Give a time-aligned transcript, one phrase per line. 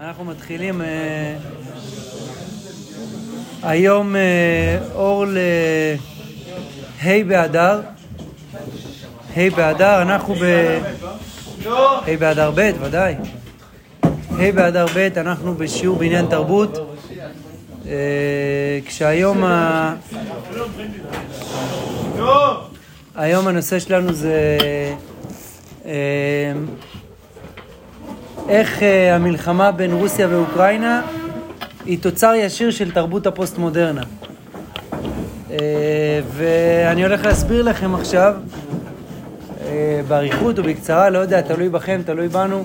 [0.00, 1.36] אנחנו מתחילים אה,
[3.62, 5.24] היום אה, אור
[7.02, 7.80] לה' באדר.
[9.36, 10.44] ה' באדר, אנחנו ב...
[11.66, 13.14] ה' באדר ב', ודאי.
[14.30, 16.98] ה' באדר ב', אנחנו בשיעור בעניין תרבות.
[17.86, 19.94] אה, כשהיום ה...
[23.14, 24.58] היום הנושא שלנו זה
[25.86, 26.52] אה,
[28.48, 31.02] איך אה, המלחמה בין רוסיה ואוקראינה
[31.84, 34.02] היא תוצר ישיר של תרבות הפוסט-מודרנה.
[35.50, 35.56] אה,
[36.32, 38.34] ואני הולך להסביר לכם עכשיו,
[39.66, 42.64] אה, באריכות או בקצרה, לא יודע, תלוי בכם, תלוי בנו.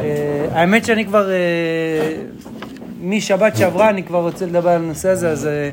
[0.00, 1.36] אה, האמת שאני כבר, אה,
[3.02, 5.70] משבת שעברה אני כבר רוצה לדבר על הנושא הזה, אז אה,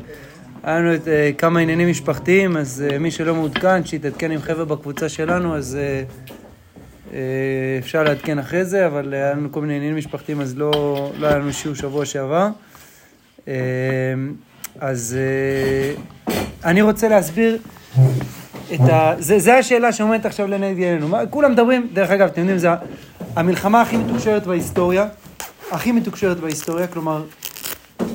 [0.64, 4.66] היה לנו את, אה, כמה עניינים משפחתיים, אז אה, מי שלא מעודכן, שיתעדכן עם חבר'ה
[4.66, 6.04] בקבוצה שלנו, אז אה,
[7.80, 10.72] אפשר לעדכן אחרי זה, אבל היה לנו כל מיני עניינים משפחתיים, אז לא,
[11.20, 12.48] לא היה לנו שיעור שבוע שעבר.
[13.48, 13.54] אה,
[14.80, 17.58] אז אה, אני רוצה להסביר
[18.74, 19.14] את ה...
[19.20, 21.16] זה, זה השאלה שעומדת עכשיו לנגד עינינו.
[21.30, 22.70] כולם מדברים, דרך אגב, אתם יודעים, זה
[23.36, 25.08] המלחמה הכי מתוקשרת בהיסטוריה,
[25.72, 27.24] הכי מתוקשרת בהיסטוריה, כלומר,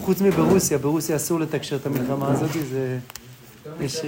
[0.00, 2.98] חוץ מברוסיה, ברוסיה אסור לתקשר את המלחמה הזאת, זה...
[3.80, 4.02] יש,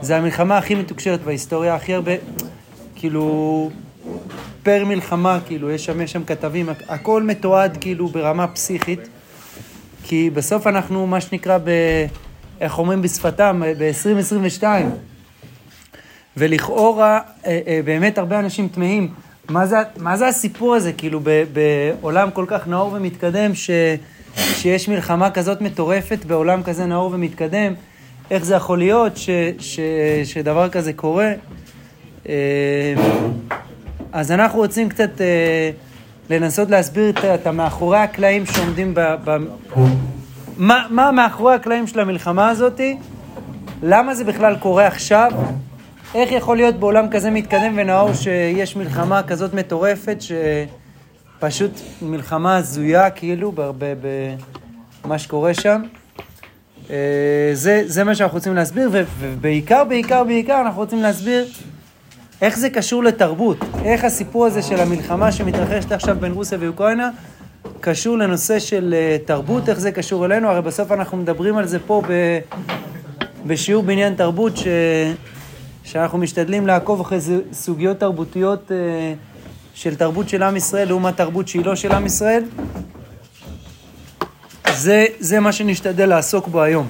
[0.00, 2.12] זה המלחמה הכי מתוקשרת בהיסטוריה, הכי הרבה,
[2.96, 3.70] כאילו,
[4.62, 9.00] פר מלחמה, כאילו, יש שם, יש שם כתבים, הכ- הכל מתועד כאילו ברמה פסיכית,
[10.04, 11.70] כי בסוף אנחנו, מה שנקרא, ב...
[12.60, 14.64] איך אומרים בשפתם, ב-2022,
[16.36, 19.08] ולכאורה, אה, אה, באמת הרבה אנשים תמהים,
[19.48, 19.64] מה
[19.96, 23.70] מה זה הסיפור הזה, כאילו, ב, בעולם כל כך נאור ומתקדם, ש,
[24.36, 27.72] שיש מלחמה כזאת מטורפת בעולם כזה נאור ומתקדם,
[28.30, 29.80] איך זה יכול להיות ש, ש,
[30.24, 31.32] שדבר כזה קורה?
[32.28, 32.94] אה,
[34.12, 35.70] אז אנחנו רוצים קצת אה,
[36.30, 39.00] לנסות להסביר את, המאחורי הקלעים שעומדים ב...
[39.24, 39.36] ב
[40.56, 42.96] מה, מה מאחורי הקלעים של המלחמה הזאתי?
[43.82, 45.32] למה זה בכלל קורה עכשיו?
[46.14, 53.52] איך יכול להיות בעולם כזה מתקדם ונאור שיש מלחמה כזאת מטורפת, שפשוט מלחמה הזויה כאילו
[55.04, 55.82] במה שקורה שם?
[56.90, 61.46] אה, זה, זה מה שאנחנו רוצים להסביר, ובעיקר, בעיקר, בעיקר אנחנו רוצים להסביר
[62.42, 67.10] איך זה קשור לתרבות, איך הסיפור הזה של המלחמה שמתרחשת עכשיו בין רוסיה ואוקראינה
[67.80, 71.78] קשור לנושא של אה, תרבות, איך זה קשור אלינו, הרי בסוף אנחנו מדברים על זה
[71.78, 72.38] פה ב,
[73.46, 74.66] בשיעור בעניין תרבות, ש,
[75.84, 77.18] שאנחנו משתדלים לעקוב אחרי
[77.52, 79.14] סוגיות תרבותיות אה,
[79.74, 82.44] של תרבות של עם ישראל לעומת תרבות שהיא לא של עם ישראל.
[84.74, 86.86] זה, זה מה שנשתדל לעסוק בו היום.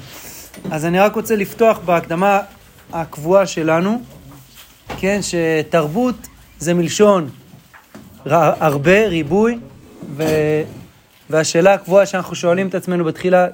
[0.70, 2.40] אז אני רק רוצה לפתוח בהקדמה
[2.92, 4.02] הקבועה שלנו,
[4.98, 6.14] כן, שתרבות
[6.58, 7.28] זה מלשון
[8.26, 9.58] הרבה, ריבוי,
[10.16, 10.24] ו...
[11.30, 13.46] והשאלה הקבועה שאנחנו שואלים את עצמנו בתחילה,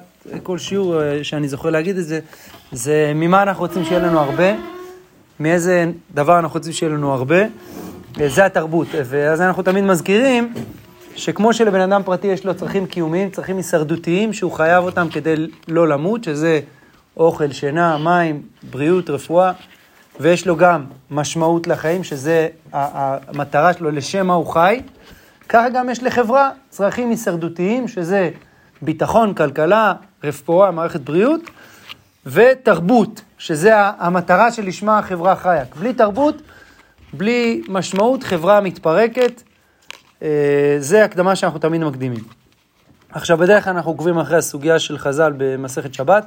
[0.43, 2.19] כל שיעור אה, שאני זוכר להגיד את זה,
[2.71, 4.45] זה ממה אנחנו רוצים שיהיה לנו הרבה,
[5.39, 7.41] מאיזה דבר אנחנו רוצים שיהיה לנו הרבה,
[8.21, 8.87] אה, זה התרבות.
[9.05, 10.53] ואז אנחנו תמיד מזכירים
[11.15, 15.35] שכמו שלבן אדם פרטי יש לו צרכים קיומיים, צרכים הישרדותיים, שהוא חייב אותם כדי
[15.67, 16.59] לא למות, שזה
[17.17, 19.51] אוכל, שינה, מים, בריאות, רפואה,
[20.19, 24.81] ויש לו גם משמעות לחיים, שזה המטרה שלו, לשם מה הוא חי.
[25.49, 28.29] ככה גם יש לחברה צרכים הישרדותיים, שזה
[28.81, 31.41] ביטחון, כלכלה, רפואה, מערכת בריאות,
[32.25, 35.63] ותרבות, שזה המטרה שלשמה החברה חיה.
[35.79, 36.41] בלי תרבות,
[37.13, 39.43] בלי משמעות, חברה מתפרקת.
[40.23, 42.23] אה, זה הקדמה שאנחנו תמיד מקדימים.
[43.11, 46.25] עכשיו, בדרך כלל אנחנו עוקבים אחרי הסוגיה של חז"ל במסכת שבת.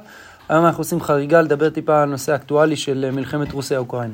[0.49, 4.13] היום אנחנו עושים חריגה לדבר טיפה על נושא אקטואלי של אה, מלחמת רוסיה-אוקראינה.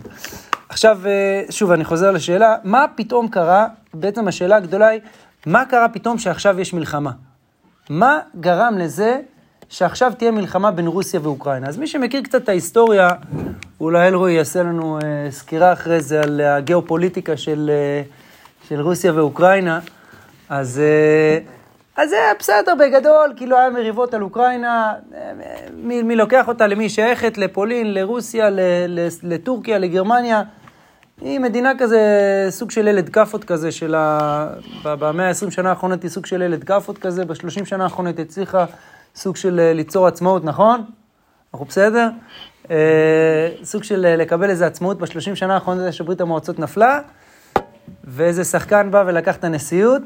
[0.69, 5.01] עכשיו, אה, שוב, אני חוזר לשאלה, מה פתאום קרה, בעצם השאלה הגדולה היא,
[5.45, 7.11] מה קרה פתאום שעכשיו יש מלחמה?
[7.89, 9.19] מה גרם לזה
[9.69, 11.67] שעכשיו תהיה מלחמה בין רוסיה ואוקראינה?
[11.67, 13.09] אז מי שמכיר קצת את ההיסטוריה,
[13.81, 18.01] אולי אלרועי יעשה לנו אה, סקירה אחרי זה על הגיאופוליטיקה של, אה,
[18.69, 19.79] של רוסיה ואוקראינה.
[20.49, 21.37] אז, אה,
[21.97, 24.93] אז זה בסדר בגדול, כאילו היה מריבות על אוקראינה,
[25.73, 30.43] מי, מי לוקח אותה, למי שייכת, לפולין, לרוסיה, ל, ל, לטורקיה, לגרמניה.
[31.21, 31.99] היא מדינה כזה,
[32.49, 34.47] סוג של ילד כאפות כזה, של ה...
[34.83, 38.65] במאה ה-20 שנה האחרונות היא סוג של ילד כאפות כזה, ב-30 שנה האחרונות הצליחה
[39.15, 40.83] סוג של אה, ליצור עצמאות, נכון?
[41.53, 42.09] אנחנו בסדר?
[42.71, 46.99] אה, סוג של אה, לקבל איזה עצמאות ב-30 שנה האחרונות שברית המועצות נפלה,
[48.03, 50.01] ואיזה שחקן בא ולקח את הנשיאות.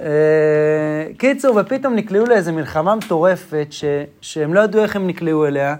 [0.00, 3.84] אה, קיצור, ופתאום נקלעו לאיזו מלחמה מטורפת, ש,
[4.20, 5.76] שהם לא ידעו איך הם נקלעו אליה,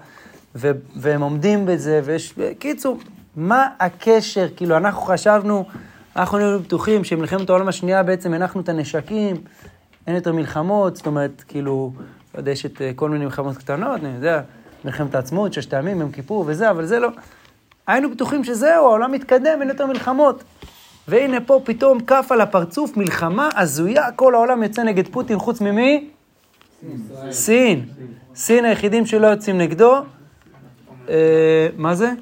[0.55, 2.35] ו, והם עומדים בזה, ויש...
[2.59, 2.99] קיצור,
[3.37, 4.47] מה הקשר?
[4.56, 5.64] כאילו, אנחנו חשבנו,
[6.17, 9.37] אנחנו היינו בטוחים שמלחמת העולם השנייה בעצם הנחנו את הנשקים,
[10.06, 11.93] אין יותר מלחמות, זאת אומרת, כאילו,
[12.35, 14.41] לא יודע, יש את אה, כל מיני מלחמות קטנות, אני יודע,
[14.85, 17.09] מלחמת העצמאות, ששת הימים, יום כיפור וזה, אבל זה לא.
[17.87, 20.44] היינו בטוחים שזהו, העולם מתקדם, אין יותר מלחמות.
[21.08, 26.08] והנה פה פתאום כף על הפרצוף, מלחמה הזויה, כל העולם יוצא נגד פוטין, חוץ ממי?
[27.31, 27.84] סין.
[28.34, 29.94] סין היחידים שלא יוצאים נגדו.
[31.08, 32.12] אה, מה זה?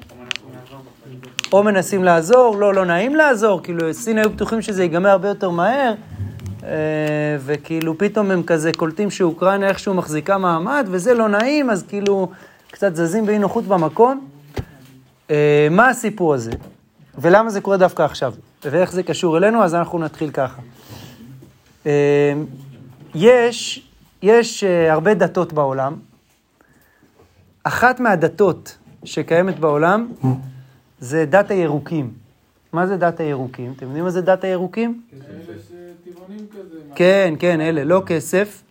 [1.53, 5.49] או מנסים לעזור, לא, לא נעים לעזור, כאילו סין היו בטוחים שזה ייגמר הרבה יותר
[5.49, 5.93] מהר,
[6.63, 6.69] אה,
[7.39, 12.31] וכאילו פתאום הם כזה קולטים שאוקראינה איכשהו מחזיקה מעמד, וזה לא נעים, אז כאילו
[12.71, 14.27] קצת זזים באי נוחות במקום.
[15.31, 16.51] אה, מה הסיפור הזה?
[17.17, 18.33] ולמה זה קורה דווקא עכשיו?
[18.65, 19.63] ואיך זה קשור אלינו?
[19.63, 20.61] אז אנחנו נתחיל ככה.
[21.85, 22.33] אה,
[23.15, 23.87] יש,
[24.21, 25.95] יש הרבה דתות בעולם.
[27.63, 30.11] אחת מהדתות שקיימת בעולם
[30.99, 32.13] זה דת הירוקים.
[32.73, 33.73] מה זה דת הירוקים?
[33.77, 35.01] אתם יודעים מה זה דת הירוקים?
[36.95, 38.63] כן, כן, אלה, לא כסף,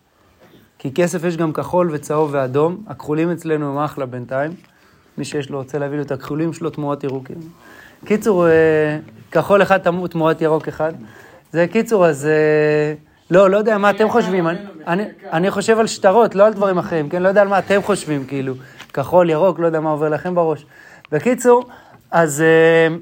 [0.79, 4.51] כי כסף יש גם כחול וצהוב ואדום, הכחולים אצלנו הם אחלה בינתיים.
[5.17, 7.37] מי שיש לו, רוצה להביא לו את הכחולים שלו תמורת ירוקים.
[8.05, 8.97] קיצור, אה,
[9.31, 10.93] כחול אחד תמורת ירוק אחד.
[11.51, 12.25] זה קיצור, אז...
[12.25, 12.93] אה,
[13.31, 14.47] לא, לא יודע מה אתם חושבים.
[15.33, 17.23] אני, חושב על שטרות, לא על דברים אחרים, כן?
[17.23, 18.53] לא יודע על מה אתם חושבים, כאילו.
[18.93, 20.65] כחול, ירוק, לא יודע מה עובר לכם בראש.
[21.11, 21.69] בקיצור,
[22.11, 22.43] אז
[22.89, 22.93] uh,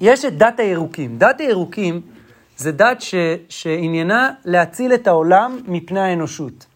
[0.00, 1.18] יש את דת הירוקים.
[1.18, 2.00] דת הירוקים
[2.56, 3.14] זה דת ש,
[3.48, 6.66] שעניינה להציל את העולם מפני האנושות.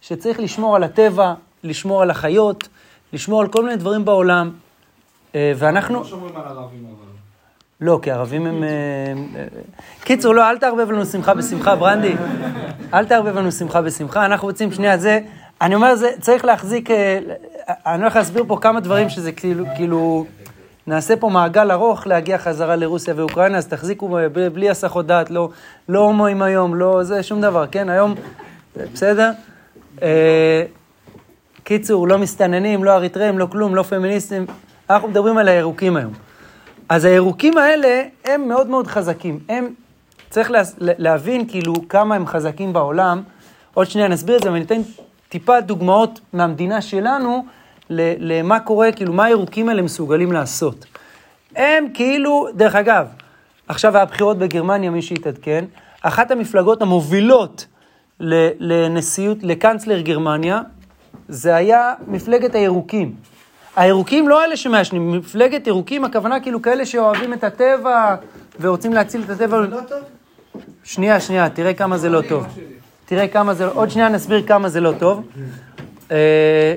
[0.00, 1.34] שצריך לשמור על הטבע,
[1.64, 2.68] לשמור על החיות,
[3.12, 4.50] לשמור על כל מיני דברים בעולם.
[5.32, 5.98] Uh, ואנחנו...
[5.98, 7.06] לא שומרים על ערבים אבל.
[7.80, 8.64] לא, כי ערבים הם...
[10.04, 12.14] קיצור, לא, אל תערבב לנו שמחה בשמחה, ברנדי.
[12.94, 14.24] אל תערבב לנו שמחה בשמחה.
[14.26, 15.20] אנחנו רוצים שנייה, זה...
[15.60, 16.88] אני אומר, זה צריך להחזיק...
[17.68, 20.26] אני הולך להסביר פה כמה דברים שזה כאילו, כאילו,
[20.86, 24.18] נעשה פה מעגל ארוך להגיע חזרה לרוסיה ואוקראינה, אז תחזיקו
[24.52, 25.48] בלי הסחות דעת, לא,
[25.88, 27.88] לא הומואים היום, לא זה, שום דבר, כן?
[27.88, 28.14] היום,
[28.92, 29.30] בסדר?
[30.02, 30.64] אה,
[31.64, 34.46] קיצור, לא מסתננים, לא אריתראים, לא כלום, לא פמיניסטים,
[34.90, 36.12] אנחנו מדברים על הירוקים היום.
[36.88, 39.38] אז הירוקים האלה הם מאוד מאוד חזקים.
[39.48, 39.74] הם,
[40.30, 43.22] צריך לה, להבין כאילו כמה הם חזקים בעולם.
[43.74, 44.80] עוד שנייה נסביר את זה, ואני אתן
[45.28, 47.44] טיפה דוגמאות מהמדינה שלנו,
[47.90, 50.86] למה קורה, כאילו, מה הירוקים האלה מסוגלים לעשות.
[51.56, 53.06] הם כאילו, דרך אגב,
[53.68, 55.64] עכשיו היה בחירות בגרמניה, מי שהתעדכן,
[56.02, 57.66] אחת המפלגות המובילות
[58.60, 60.60] לנשיאות, לקנצלר גרמניה,
[61.28, 63.14] זה היה מפלגת הירוקים.
[63.76, 68.14] הירוקים לא אלה שמעשנים, מפלגת ירוקים, הכוונה כאילו כאלה שאוהבים את הטבע
[68.60, 69.62] ורוצים להציל את הטבע.
[69.62, 69.98] זה לא טוב?
[70.84, 72.46] שנייה, שנייה, תראה כמה זה לא טוב.
[73.06, 75.28] תראה כמה זה, עוד שנייה נסביר כמה זה לא טוב.
[76.10, 76.74] אה,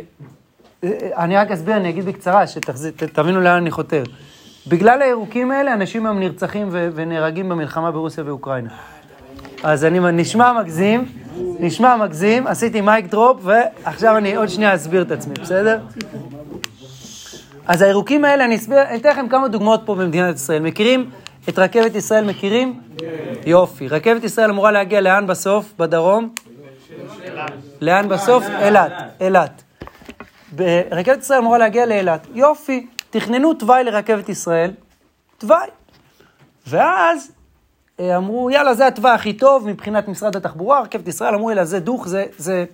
[1.17, 4.03] אני רק אסביר, אני אגיד בקצרה, שתבינו לאן אני חותר.
[4.67, 8.69] בגלל הירוקים האלה, אנשים היום נרצחים ונהרגים במלחמה ברוסיה ואוקראינה.
[9.63, 11.05] אז אני נשמע מגזים,
[11.59, 15.79] נשמע מגזים, עשיתי מייק דרופ, ועכשיו אני עוד שנייה אסביר את עצמי, בסדר?
[17.69, 20.61] אז הירוקים האלה, אני אסביר, אני אתן לכם כמה דוגמאות פה במדינת ישראל.
[20.61, 21.09] מכירים
[21.49, 22.81] את רכבת ישראל, מכירים?
[23.45, 23.87] יופי.
[23.87, 25.73] רכבת ישראל אמורה להגיע לאן בסוף?
[25.79, 26.33] בדרום?
[27.81, 28.43] לאן בסוף?
[28.61, 28.91] אילת.
[29.21, 29.63] אילת.
[30.91, 32.27] רכבת ישראל אמורה להגיע לאילת.
[32.33, 34.71] יופי, תכננו תוואי לרכבת ישראל,
[35.37, 35.67] תוואי.
[36.67, 37.31] ואז
[37.99, 41.79] אה, אמרו, יאללה, זה התוואי הכי טוב מבחינת משרד התחבורה, רכבת ישראל אמרו, יאללה, זה
[41.79, 42.65] דוך, זה, זה,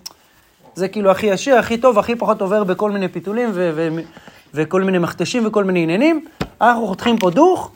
[0.76, 3.90] זה כאילו הכי עשיר, הכי טוב, הכי פחות עובר בכל מיני פיתולים ו- ו-
[4.56, 6.26] וכל מיני מכתשים וכל מיני עניינים.
[6.62, 7.72] אנחנו חותכים פה דוך,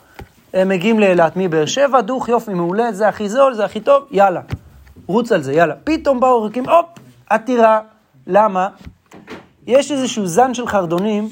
[0.54, 4.42] הם מגיעים לאילת מבאר שבע, דוך, יופי, מעולה, זה הכי זול, זה הכי טוב, יאללה,
[5.08, 5.76] רוץ על זה, יאללה.
[5.84, 6.86] פתאום באו ריקים, הופ,
[7.30, 7.80] עתירה.
[8.28, 8.70] למה?
[9.68, 11.30] יש איזשהו זן של חרדונים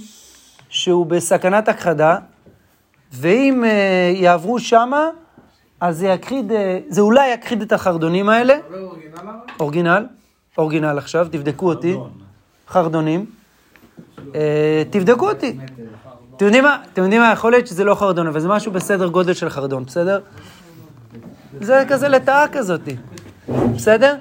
[0.69, 2.17] שהוא בסכנת הכחדה,
[3.11, 5.09] ואם uh, יעברו שמה,
[5.81, 6.55] אז זה יכחיד, uh,
[6.87, 8.57] זה אולי יכחיד את החרדונים האלה.
[9.59, 10.05] אורגינל,
[10.57, 11.97] אורגינל עכשיו, תבדקו אותי.
[12.67, 13.36] חרדונים.
[14.31, 14.35] Uh,
[14.89, 15.57] תבדקו אותי.
[16.35, 16.83] אתם יודעים מה?
[16.93, 17.31] אתם יודעים מה?
[17.31, 20.19] יכול להיות שזה לא חרדון, אבל זה משהו בסדר גודל של חרדון, בסדר?
[21.61, 22.95] זה כזה לטאה כזאתי,
[23.49, 24.15] בסדר?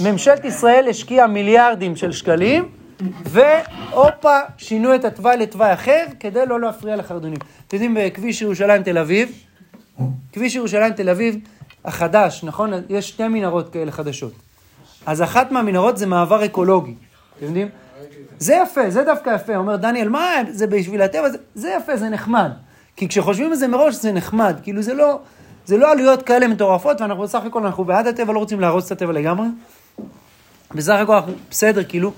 [0.00, 2.68] ממשלת ישראל השקיעה מיליארדים של שקלים,
[3.24, 7.38] והופה, שינו את התוואי לתוואי אחר, כדי לא להפריע לחרדונים.
[7.68, 9.32] אתם יודעים, בכביש ירושלים תל אביב,
[10.32, 11.36] כביש ירושלים תל אביב
[11.84, 12.72] החדש, נכון?
[12.88, 14.32] יש שתי מנהרות כאלה חדשות.
[15.06, 16.94] אז אחת מהמנהרות זה מעבר אקולוגי,
[17.36, 17.68] אתם יודעים?
[18.44, 19.56] זה יפה, זה דווקא יפה.
[19.56, 22.50] אומר דניאל, מה, זה בשביל הטבע, זה, זה יפה, זה נחמד.
[22.96, 25.18] כי כשחושבים על זה מראש זה נחמד, כאילו זה לא,
[25.66, 28.92] זה לא עלויות כאלה מטורפות, ואנחנו בסך הכל, אנחנו בעד הטבע, לא רוצים להרוס את
[28.92, 29.46] הטבע לגמרי.
[30.74, 32.12] בסך הכל אנחנו בסדר, כאילו.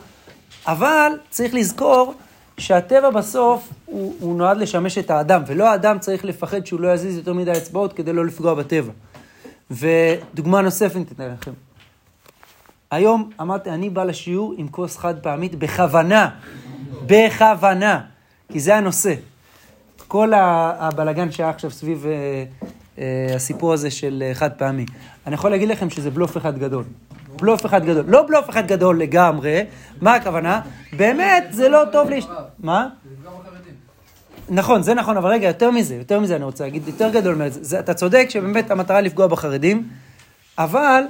[0.67, 2.15] אבל צריך לזכור
[2.59, 7.17] שהטבע בסוף הוא, הוא נועד לשמש את האדם, ולא האדם צריך לפחד שהוא לא יזיז
[7.17, 8.93] יותר מדי אצבעות כדי לא לפגוע בטבע.
[9.71, 11.66] ודוגמה נוספת ניתן לכם.
[12.91, 16.29] היום אמרתי, אני בא לשיעור עם כוס חד פעמית בכוונה,
[17.07, 18.01] בכוונה,
[18.53, 19.15] כי זה הנושא.
[20.09, 22.45] כל הבלגן שהיה עכשיו סביב אה,
[22.99, 24.87] אה, הסיפור הזה של אה, חד פעמי.
[25.27, 26.85] אני יכול להגיד לכם שזה בלוף אחד גדול.
[27.41, 28.05] בלוף אחד גדול.
[28.09, 29.65] לא בלוף אחד גדול לגמרי,
[30.01, 30.61] מה הכוונה?
[30.97, 32.21] באמת, זה לא טוב לי...
[32.59, 32.89] מה?
[34.49, 37.79] נכון, זה נכון, אבל רגע, יותר מזה, יותר מזה אני רוצה להגיד, יותר גדול מזה.
[37.79, 39.89] אתה צודק שבאמת המטרה לפגוע בחרדים,
[40.59, 41.03] אבל...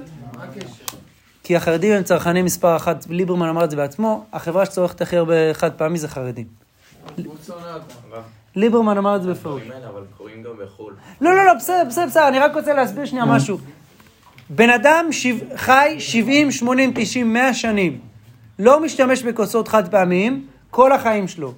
[1.47, 5.55] כי החרדים הם צרכני מספר אחת, ליברמן אמר את זה בעצמו, החברה שצורכת הכי הרבה
[5.55, 6.47] חד פעמי זה חרדים.
[8.57, 9.62] ליברמן אמר את זה בפירוש.
[11.21, 13.59] לא, לא, לא, בסדר, בסדר, בסדר, אני רק רוצה להסביר שנייה משהו.
[14.50, 15.07] בן אדם
[15.57, 18.00] חי 70, 80, 90, 100 שנים,
[18.59, 21.55] לא משתמש בכוסות חד פעמיים, כל החיים שלו.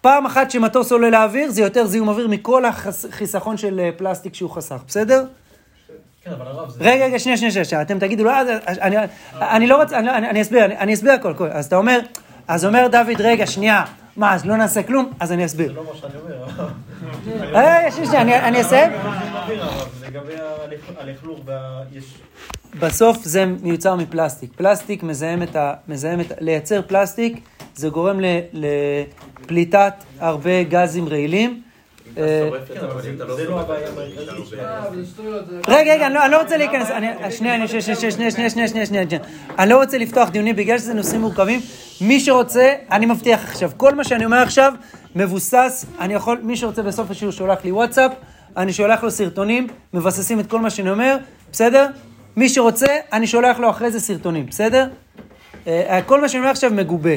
[0.00, 4.50] פעם אחת שמטוס עולה לאוויר, זה יותר זיהום אוויר מכל החיסכון של אה, פלסטיק שהוא
[4.50, 5.24] חסך, בסדר?
[6.24, 6.30] כן,
[6.80, 8.32] רגע, רגע, שנייה, שנייה, שנייה, אתם תגידו, לא,
[9.34, 12.00] אני לא רוצה, אני אסביר, אני אסביר הכל, אז אתה אומר,
[12.48, 13.84] אז אומר דוד, רגע, שנייה,
[14.16, 15.12] מה, אז לא נעשה כלום?
[15.20, 15.68] אז אני אסביר.
[15.68, 16.68] זה לא מה שאני אומר.
[17.50, 18.92] רגע, שנייה, אני אסיים.
[20.02, 20.34] לגבי
[20.98, 21.40] הלכלוך,
[22.80, 24.52] בסוף זה מיוצר מפלסטיק.
[24.56, 25.74] פלסטיק מזהם את ה...
[25.88, 26.32] מזהם את.
[26.40, 27.40] לייצר פלסטיק
[27.74, 28.20] זה גורם
[28.52, 31.62] לפליטת הרבה גזים רעילים.
[35.68, 36.88] רגע, רגע, אני לא רוצה להיכנס,
[37.30, 39.04] שנייה, שנייה, שנייה, שנייה, שנייה, שנייה,
[39.58, 41.60] אני לא רוצה לפתוח דיונים בגלל שזה נושאים מורכבים.
[42.00, 44.72] מי שרוצה, אני מבטיח עכשיו, כל מה שאני אומר עכשיו
[45.16, 48.12] מבוסס, אני יכול, מי שרוצה בסוף השיעור שולח לי וואטסאפ,
[48.56, 51.16] אני שולח לו סרטונים, מבססים את כל מה שאני אומר,
[51.52, 51.86] בסדר?
[52.36, 54.86] מי שרוצה, אני שולח לו אחרי זה סרטונים, בסדר?
[55.66, 57.10] אה, כל מה שאני אומר עכשיו מגובה.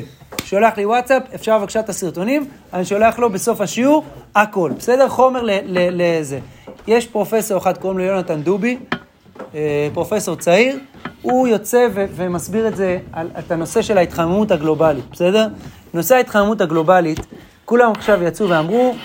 [0.46, 5.10] שולח לי וואטסאפ, אפשר בבקשה את הסרטונים, אני שולח לו בסוף השיעור הכל, בסדר?
[5.10, 6.40] חומר לזה.
[6.88, 8.78] יש פרופסור אחד, קוראים לו יונתן דובי,
[9.56, 10.80] אה, פרופסור צעיר,
[11.22, 15.48] הוא יוצא ומסביר את זה, על, את הנושא של ההתחממות הגלובלית, בסדר?
[15.94, 17.20] נושא ההתחממות הגלובלית,
[17.66, 18.96] כולם עכשיו יצאו ואמרו,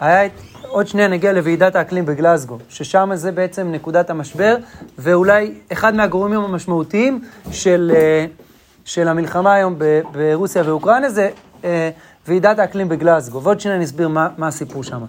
[0.00, 0.28] היה,
[0.68, 4.56] עוד שנייה נגיע לוועידת האקלים בגלסגו, ששם זה בעצם נקודת המשבר,
[4.98, 7.20] ואולי אחד מהגורמים המשמעותיים
[7.52, 7.92] של...
[7.94, 8.43] Uh,
[8.84, 9.78] של המלחמה היום
[10.12, 11.30] ברוסיה ואוקראינה זה
[11.64, 11.90] אה,
[12.26, 13.42] ועידת האקלים בגלאזגו.
[13.42, 15.00] ועוד שנייה אני אסביר מה, מה הסיפור שם.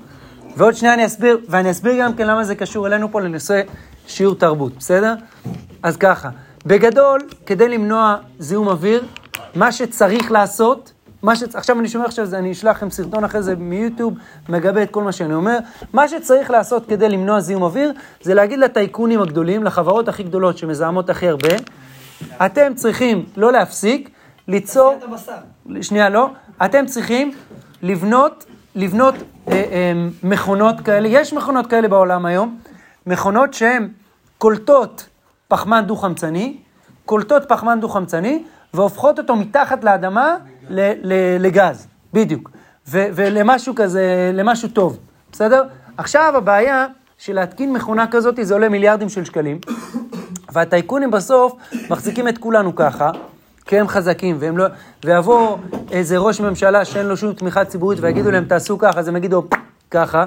[0.57, 3.61] ועוד שנייה אני אסביר, ואני אסביר גם כן למה זה קשור אלינו פה לנושא
[4.07, 5.13] שיעור תרבות, בסדר?
[5.83, 6.29] אז ככה,
[6.65, 9.05] בגדול, כדי למנוע זיהום אוויר,
[9.55, 11.43] מה שצריך לעשות, מה ש...
[11.53, 14.13] עכשיו אני שומע עכשיו, אני אשלח לכם סרטון אחרי זה מיוטיוב,
[14.49, 15.57] מגבה את כל מה שאני אומר.
[15.93, 21.09] מה שצריך לעשות כדי למנוע זיהום אוויר, זה להגיד לטייקונים הגדולים, לחברות הכי גדולות שמזהמות
[21.09, 21.55] הכי הרבה,
[22.45, 24.09] אתם צריכים לא להפסיק,
[24.47, 24.99] ליצור...
[25.81, 26.29] שנייה, לא.
[26.65, 27.31] אתם צריכים
[27.81, 28.45] לבנות,
[28.75, 29.93] לבנות אה, אה,
[30.23, 32.59] מכונות כאלה, יש מכונות כאלה בעולם היום,
[33.07, 33.89] מכונות שהן
[34.37, 35.09] קולטות
[35.47, 36.57] פחמן דו-חמצני,
[37.05, 38.43] קולטות פחמן דו-חמצני,
[38.73, 40.35] והופכות אותו מתחת לאדמה
[40.69, 42.51] ל, ל, לגז, בדיוק.
[42.87, 44.97] ו, ולמשהו כזה, למשהו טוב,
[45.31, 45.63] בסדר?
[45.97, 49.59] עכשיו הבעיה של להתקין מכונה כזאת זה עולה מיליארדים של שקלים.
[50.55, 51.53] והטייקונים בסוף
[51.89, 53.11] מחזיקים את כולנו ככה,
[53.65, 54.65] כי הם חזקים, והם לא...
[55.05, 55.57] ויבוא
[55.91, 59.43] איזה ראש ממשלה שאין לו שום תמיכה ציבורית ויגידו להם תעשו ככה, אז הם יגידו
[59.91, 60.25] ככה,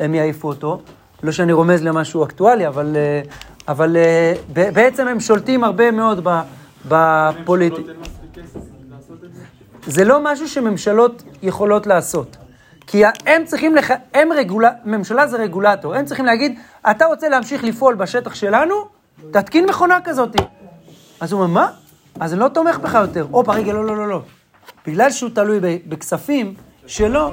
[0.00, 0.82] הם יעיפו אותו.
[1.22, 3.20] לא שאני רומז למשהו אקטואלי, אבל, אה,
[3.68, 6.26] אבל אה, בעצם הם שולטים הרבה מאוד
[6.88, 7.92] בפוליטיקה.
[9.86, 12.36] זה לא משהו שממשלות יכולות לעשות.
[12.86, 13.90] כי הם צריכים, לח...
[14.14, 14.64] הם רגול...
[14.84, 16.58] ממשלה זה רגולטור, הם צריכים להגיד,
[16.90, 18.74] אתה רוצה להמשיך לפעול בשטח שלנו,
[19.30, 20.36] תתקין מכונה כזאת.
[21.20, 21.70] אז הוא אומר, מה?
[22.20, 23.26] אז אני לא תומך בך יותר.
[23.30, 24.20] הופה, רגע, לא, לא, לא, לא.
[24.86, 26.54] בגלל שהוא תלוי בכספים
[26.86, 27.32] שלא...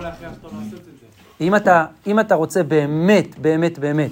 [1.41, 4.11] אם אתה, אם אתה רוצה באמת, באמת, באמת,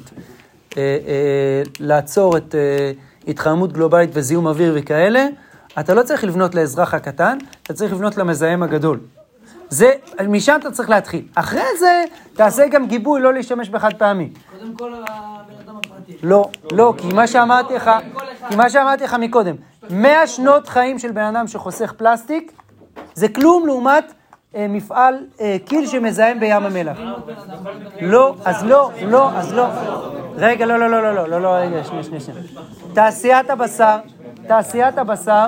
[0.78, 2.92] אה, אה, לעצור את אה,
[3.28, 5.26] התחממות גלובלית וזיהום אוויר וכאלה,
[5.80, 9.00] אתה לא צריך לבנות לאזרח הקטן, אתה צריך לבנות למזהם הגדול.
[9.70, 9.92] זה,
[10.28, 11.26] משם אתה צריך להתחיל.
[11.36, 14.30] אחרי זה, תעשה גם גיבוי לא להשתמש בחד פעמי.
[14.60, 14.94] קודם כל.
[16.24, 17.92] לא, לא, כי מה שאמרתי לך,
[18.50, 19.56] כי מה שאמרתי לך מקודם,
[19.90, 22.52] 100 שנות חיים של בן אדם שחוסך פלסטיק,
[23.14, 24.14] זה כלום לעומת
[24.56, 26.98] אה, מפעל אה, קיל שמזהם בים המלח.
[28.02, 29.68] לא, אז לא, לא, אז לא.
[30.36, 32.42] רגע, לא, לא, לא, לא, לא, לא, לא, רגע, שנייה, שנייה, שנייה.
[32.94, 33.98] תעשיית הבשר,
[34.48, 35.46] תעשיית הבשר,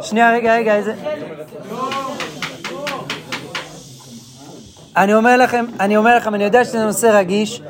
[0.00, 0.94] שנייה, רגע, רגע, איזה...
[4.96, 7.62] אני אומר לכם, אני אומר לכם, אני יודע שזה נושא רגיש,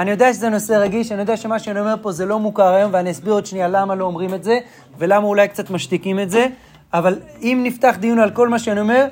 [0.00, 2.90] אני יודע שזה נושא רגיש, אני יודע שמה שאני אומר פה זה לא מוכר היום,
[2.94, 4.58] ואני אסביר עוד שנייה למה לא אומרים את זה,
[4.98, 6.46] ולמה אולי קצת משתיקים את זה,
[6.94, 9.06] אבל אם נפתח דיון על כל מה שאני אומר,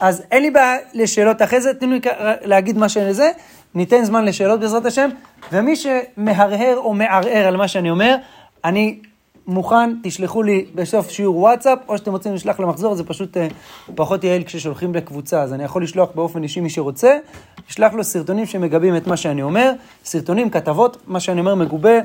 [0.00, 1.42] אז אין לי בעיה לשאלות.
[1.42, 2.00] אחרי זה, תנו לי
[2.42, 3.30] להגיד מה שאני זה,
[3.74, 5.10] ניתן זמן לשאלות בעזרת השם,
[5.52, 8.16] ומי שמהרהר או מערער על מה שאני אומר,
[8.64, 8.98] אני
[9.46, 13.40] מוכן, תשלחו לי בסוף שיעור וואטסאפ, או שאתם רוצים לשלוח למחזור, זה פשוט uh,
[13.94, 17.16] פחות יעיל כששולחים לקבוצה, אז אני יכול לשלוח באופן אישי מי שרוצה,
[17.70, 19.72] אשלח לו סרטונים שמגבים את מה שאני אומר,
[20.04, 21.98] סרטונים, כתבות, מה שאני אומר מגובה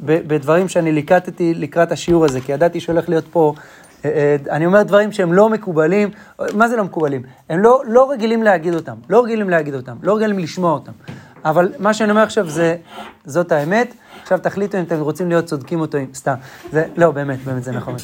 [0.00, 4.82] בדברים שאני ליקטתי לקראת השיעור הזה, כי ידעתי שהולך להיות פה, uh, uh, אני אומר
[4.82, 6.10] דברים שהם לא מקובלים,
[6.54, 7.22] מה זה לא מקובלים?
[7.48, 10.92] הם לא, לא רגילים להגיד אותם, לא רגילים להגיד אותם, לא רגילים לשמוע אותם.
[11.44, 12.76] אבל מה שאני אומר עכשיו זה,
[13.24, 13.94] זאת האמת.
[14.22, 16.34] עכשיו תחליטו אם אתם רוצים להיות צודקים אותו, סתם.
[16.72, 17.96] זה, לא, באמת, באמת זה נכון.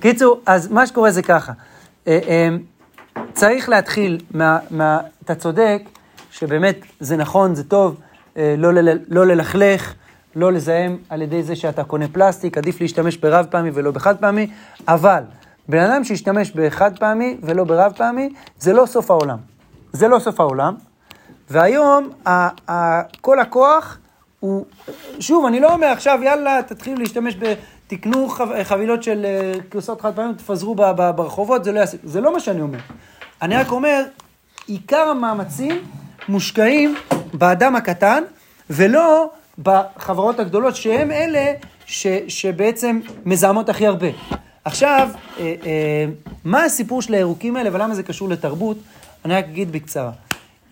[0.00, 1.52] קיצור, אז מה שקורה זה ככה.
[2.06, 2.48] אה, אה,
[3.32, 5.82] צריך להתחיל, מה, מה, אתה צודק,
[6.30, 8.00] שבאמת זה נכון, זה טוב,
[8.36, 9.94] אה, לא, לא, לא ללכלך,
[10.36, 14.50] לא לזהם על ידי זה שאתה קונה פלסטיק, עדיף להשתמש ברב פעמי ולא בחד פעמי,
[14.88, 15.22] אבל
[15.68, 19.38] בן אדם שישתמש בחד פעמי ולא ברב פעמי, זה לא סוף העולם.
[19.92, 20.74] זה לא סוף העולם.
[21.50, 23.98] והיום ה, ה, כל הכוח
[24.40, 24.64] הוא,
[25.20, 27.54] שוב, אני לא אומר עכשיו, יאללה, תתחילו להשתמש ב...
[27.86, 28.28] תקנו
[28.64, 32.60] חבילות של אה, כוסות חד פעמים, תפזרו ברחובות, זה לא יעשה, זה לא מה שאני
[32.60, 32.78] אומר.
[33.42, 34.04] אני רק אומר,
[34.66, 35.82] עיקר המאמצים
[36.28, 36.94] מושקעים
[37.32, 38.22] באדם הקטן,
[38.70, 39.30] ולא
[39.62, 41.52] בחברות הגדולות, שהן אלה
[41.86, 44.06] ש, שבעצם מזהמות הכי הרבה.
[44.64, 45.08] עכשיו,
[45.38, 46.04] אה, אה,
[46.44, 48.78] מה הסיפור של הירוקים האלה ולמה זה קשור לתרבות?
[49.24, 50.10] אני רק אגיד בקצרה.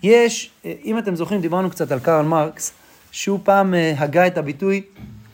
[0.03, 0.51] יש,
[0.85, 2.73] אם אתם זוכרים, דיברנו קצת על קרל מרקס,
[3.13, 4.83] שהוא פעם אה, הגה את הביטוי,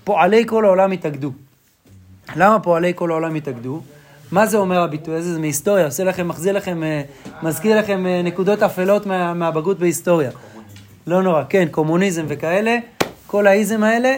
[0.04, 1.32] פועלי כל העולם התאגדו.
[2.36, 3.80] למה פועלי כל העולם התאגדו?
[4.32, 5.34] מה זה אומר הביטוי הזה?
[5.34, 7.02] זה מהיסטוריה, עושה לכם, מחזיר לכם, אה,
[7.42, 10.30] מזכיר לכם אה, נקודות אפלות מה, מהבגרות בהיסטוריה.
[11.06, 12.76] לא נורא, כן, קומוניזם וכאלה,
[13.26, 14.14] כל האיזם האלה.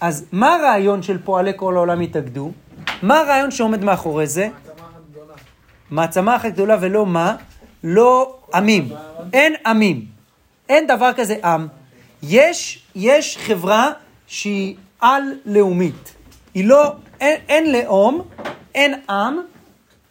[0.00, 2.50] אז מה הרעיון של פועלי כל העולם התאגדו?
[3.02, 4.48] מה הרעיון שעומד מאחורי זה?
[5.90, 7.36] מעצמה אחת גדולה ולא מה?
[7.84, 8.88] לא עמים.
[9.32, 10.04] אין עמים.
[10.68, 11.66] אין דבר כזה עם.
[12.22, 13.90] יש, יש חברה
[14.26, 16.14] שהיא על-לאומית.
[16.54, 18.22] היא לא, אין, אין לאום,
[18.74, 19.38] אין עם,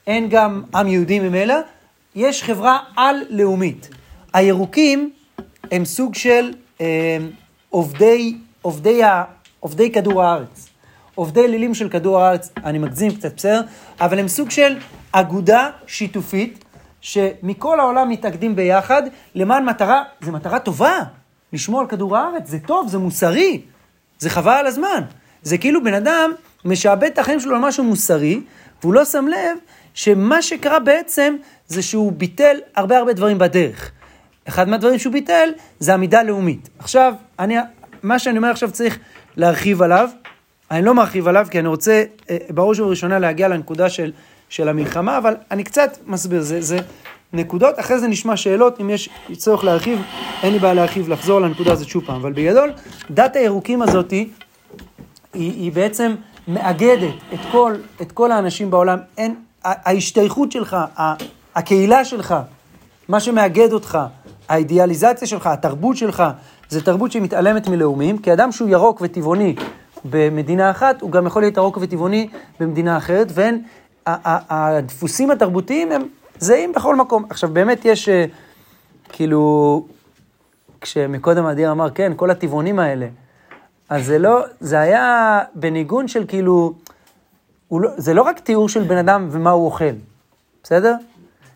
[0.08, 1.56] אין גם עם יהודי ממילא,
[2.16, 3.90] יש חברה על-לאומית.
[4.34, 5.12] הירוקים
[5.72, 7.18] הם סוג של אה,
[7.70, 9.02] עובדי, עובדי,
[9.60, 10.70] עובדי כדור הארץ.
[11.16, 13.62] עובדי אלילים של כדור הארץ, אני מגזים קצת, בסדר?
[14.00, 14.78] אבל הם סוג של
[15.12, 16.64] אגודה שיתופית,
[17.02, 19.04] שמכל העולם מתאגדים ביחד
[19.36, 21.00] למען מטרה, זו מטרה טובה.
[21.54, 23.62] לשמור על כדור הארץ, זה טוב, זה מוסרי,
[24.20, 25.02] זה חבל על הזמן.
[25.44, 26.32] זה כאילו בן אדם
[26.66, 28.42] משעבד את החיים שלו על משהו מוסרי,
[28.82, 29.58] והוא לא שם לב
[29.94, 31.36] שמה שקרה בעצם
[31.68, 33.92] זה שהוא ביטל הרבה הרבה דברים בדרך.
[34.48, 36.70] אחד מהדברים שהוא ביטל זה עמידה לאומית.
[36.80, 37.56] עכשיו, אני,
[38.04, 39.00] מה שאני אומר עכשיו צריך
[39.38, 40.10] להרחיב עליו.
[40.72, 44.12] אני לא מרחיב עליו כי אני רוצה אה, בראש ובראשונה להגיע לנקודה של,
[44.50, 46.42] של המלחמה, אבל אני קצת מסביר.
[46.42, 46.78] זה, זה,
[47.34, 50.02] נקודות, אחרי זה נשמע שאלות, אם יש צורך להרחיב,
[50.44, 52.72] אין לי בעיה להרחיב, לחזור לנקודה הזאת שוב פעם, אבל בגדול,
[53.12, 54.28] דת הירוקים הזאת היא,
[55.34, 56.16] היא בעצם
[56.54, 60.78] מאגדת את כל, את כל האנשים בעולם, אין, ההשתייכות שלך,
[61.56, 62.36] הקהילה שלך,
[63.08, 63.98] מה שמאגד אותך,
[64.50, 66.24] האידיאליזציה שלך, התרבות שלך,
[66.70, 69.56] זה תרבות שמתעלמת מלאומים, כי אדם שהוא ירוק וטבעוני
[70.06, 72.28] במדינה אחת, הוא גם יכול להיות ירוק וטבעוני
[72.60, 73.64] במדינה אחרת, ואין,
[74.06, 76.02] הדפוסים התרבותיים הם
[76.40, 77.26] זהים בכל מקום.
[77.30, 78.26] עכשיו, באמת יש, אה,
[79.10, 79.84] כאילו,
[80.82, 83.08] כשמקודם אדיר אמר, כן, כל הטבעונים האלה,
[83.92, 86.74] אז זה לא, זה היה בניגון של כאילו,
[87.72, 89.86] לא, זה לא רק תיאור של בן אדם ומה הוא אוכל,
[90.64, 90.96] בסדר?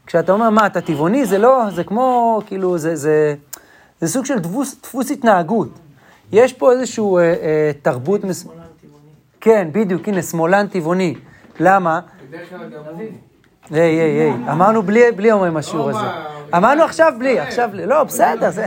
[0.05, 3.35] כשאתה אומר, מה, אתה טבעוני, זה לא, זה כמו, כאילו, זה, זה,
[4.01, 5.69] זה סוג של דפוס, דפוס התנהגות.
[6.31, 8.23] יש פה איזשהו אה, אה, תרבות...
[8.23, 8.47] מס...
[9.41, 11.15] כן, בדיוק, הנה, שמאלן טבעוני.
[11.59, 11.99] למה?
[12.29, 16.07] בדרך כלל גם היי, היי, היי, אמרנו בלי אומרים השיעור הזה.
[16.57, 17.85] אמרנו עכשיו בלי, עכשיו בלי.
[17.85, 18.65] לא, בסדר, זה...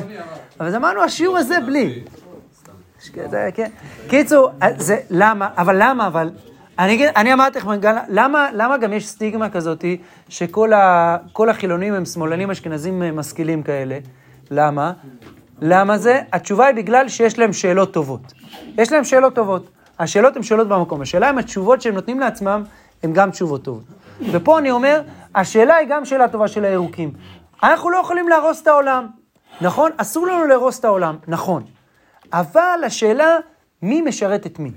[0.61, 2.03] אבל אמרנו השיעור הזה בלי.
[3.55, 3.71] כן.
[4.09, 6.31] קיצור, זה למה, אבל למה, אבל...
[6.79, 7.71] אני אמרתי לכם,
[8.53, 9.85] למה גם יש סטיגמה כזאת
[10.29, 13.99] שכל החילונים הם שמאלנים אשכנזים אה, משכילים כאלה?
[14.51, 14.93] למה?
[15.61, 16.21] למה זה?
[16.33, 18.33] התשובה היא בגלל שיש להם שאלות טובות.
[18.79, 19.71] יש להם שאלות טובות.
[19.99, 21.01] השאלות הן שאלות במקום.
[21.01, 22.63] השאלה אם התשובות שהם נותנים לעצמם
[23.03, 23.85] הן גם תשובות טובות.
[24.33, 25.03] ופה אני אומר,
[25.35, 27.11] השאלה היא גם שאלה טובה של הירוקים.
[27.63, 29.07] אנחנו לא יכולים להרוס את העולם,
[29.61, 29.91] נכון?
[29.97, 31.63] אסור לנו להרוס את העולם, נכון.
[32.33, 33.37] אבל השאלה,
[33.83, 34.71] מי משרת את מי?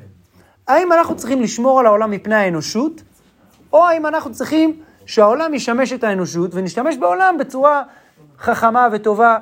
[0.67, 3.01] האם אנחנו צריכים לשמור על העולם מפני האנושות,
[3.73, 7.83] או האם אנחנו צריכים שהעולם ישמש את האנושות ונשתמש בעולם בצורה
[8.39, 9.37] חכמה וטובה?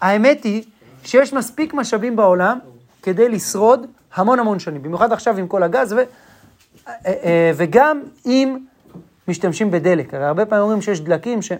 [0.00, 0.62] האמת היא
[1.04, 2.58] שיש מספיק משאבים בעולם
[3.02, 5.96] כדי לשרוד המון המון שנים, במיוחד עכשיו עם כל הגז, ו...
[5.96, 6.04] אה,
[7.06, 8.58] אה, וגם אם
[9.28, 10.14] משתמשים בדלק.
[10.14, 11.52] הרי הרבה פעמים אומרים שיש דלקים ש...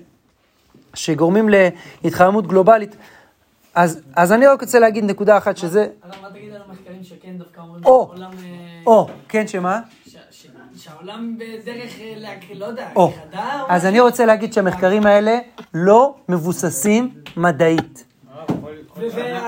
[0.95, 1.49] שגורמים
[2.05, 2.97] להתחממות גלובלית.
[3.75, 5.87] אז, אז אני רק רוצה להגיד נקודה אחת שזה...
[6.03, 8.07] הרב, מה תגיד על המחקרים שכן דווקא אומרים או.
[8.17, 8.31] שהעולם...
[8.45, 9.81] אה, או, כן, שמה?
[10.07, 13.13] ש- ש- שהעולם בדרך, אה, להק- לא יודע, או
[13.69, 15.39] אז אני רוצה להגיד שהמחקרים האלה
[15.75, 18.05] לא מבוססים מדעית.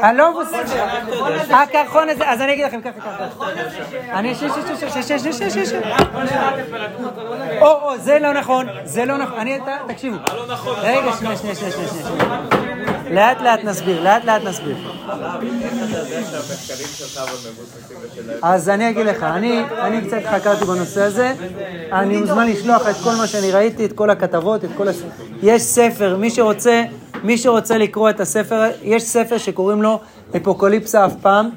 [0.02, 0.72] אני לא מבוסס...
[1.50, 3.28] הקרחון הזה, אז אני אגיד לכם ככה, ככה.
[4.12, 4.34] אני...
[4.34, 5.72] ש- ש- ש- ש- ש- ש- ש- ש- ש-
[7.60, 9.38] או, או, זה לא נכון, זה לא נכון.
[9.38, 9.58] אני,
[9.88, 10.16] תקשיבו.
[10.76, 13.01] רגע, שנייה, שנייה, שנייה, שנייה, שנייה.
[13.10, 14.76] לאט לאט נסביר, לאט לאט נסביר.
[18.42, 21.34] אז אני אגיד לך, אני, קצת חקרתי בנושא הזה,
[21.92, 24.86] אני מוזמן לשלוח את כל מה שאני ראיתי, את כל הכתבות, את כל.
[25.42, 26.82] יש ספר, מי שרוצה,
[27.24, 30.00] מי שרוצה לקרוא את הספר, יש ספר שקוראים לו
[30.36, 31.50] אפוקליפסה אף פעם,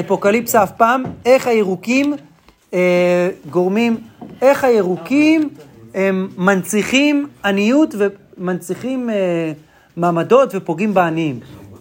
[0.00, 2.14] אפוקליפסה אף פעם, איך הירוקים
[2.74, 3.96] אה, גורמים,
[4.42, 5.48] איך הירוקים
[5.94, 9.52] הם מנציחים עניות ומנציחים אה,
[9.96, 11.40] מעמדות ופוגעים בעניים.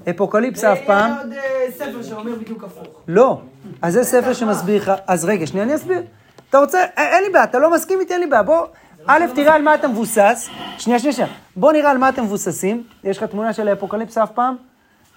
[0.09, 1.11] אפוקליפסה אף פעם.
[1.11, 2.87] יש עוד אה, ספר שאומר בדיוק הפוך.
[3.07, 3.39] לא.
[3.81, 6.01] אז זה ספר שמסביר לך, אז רגע, שנייה, אני אסביר.
[6.49, 8.43] אתה רוצה, א- אין לי בעיה, אתה לא מסכים איתי, אין לי בעיה.
[8.43, 8.65] בוא,
[9.05, 10.49] א', תראה על מה אתה מבוסס.
[10.77, 11.29] שנייה, שנייה, שנייה.
[11.55, 12.83] בוא נראה על מה אתם מבוססים.
[13.03, 14.55] יש לך תמונה של האפוקליפסה אף פעם?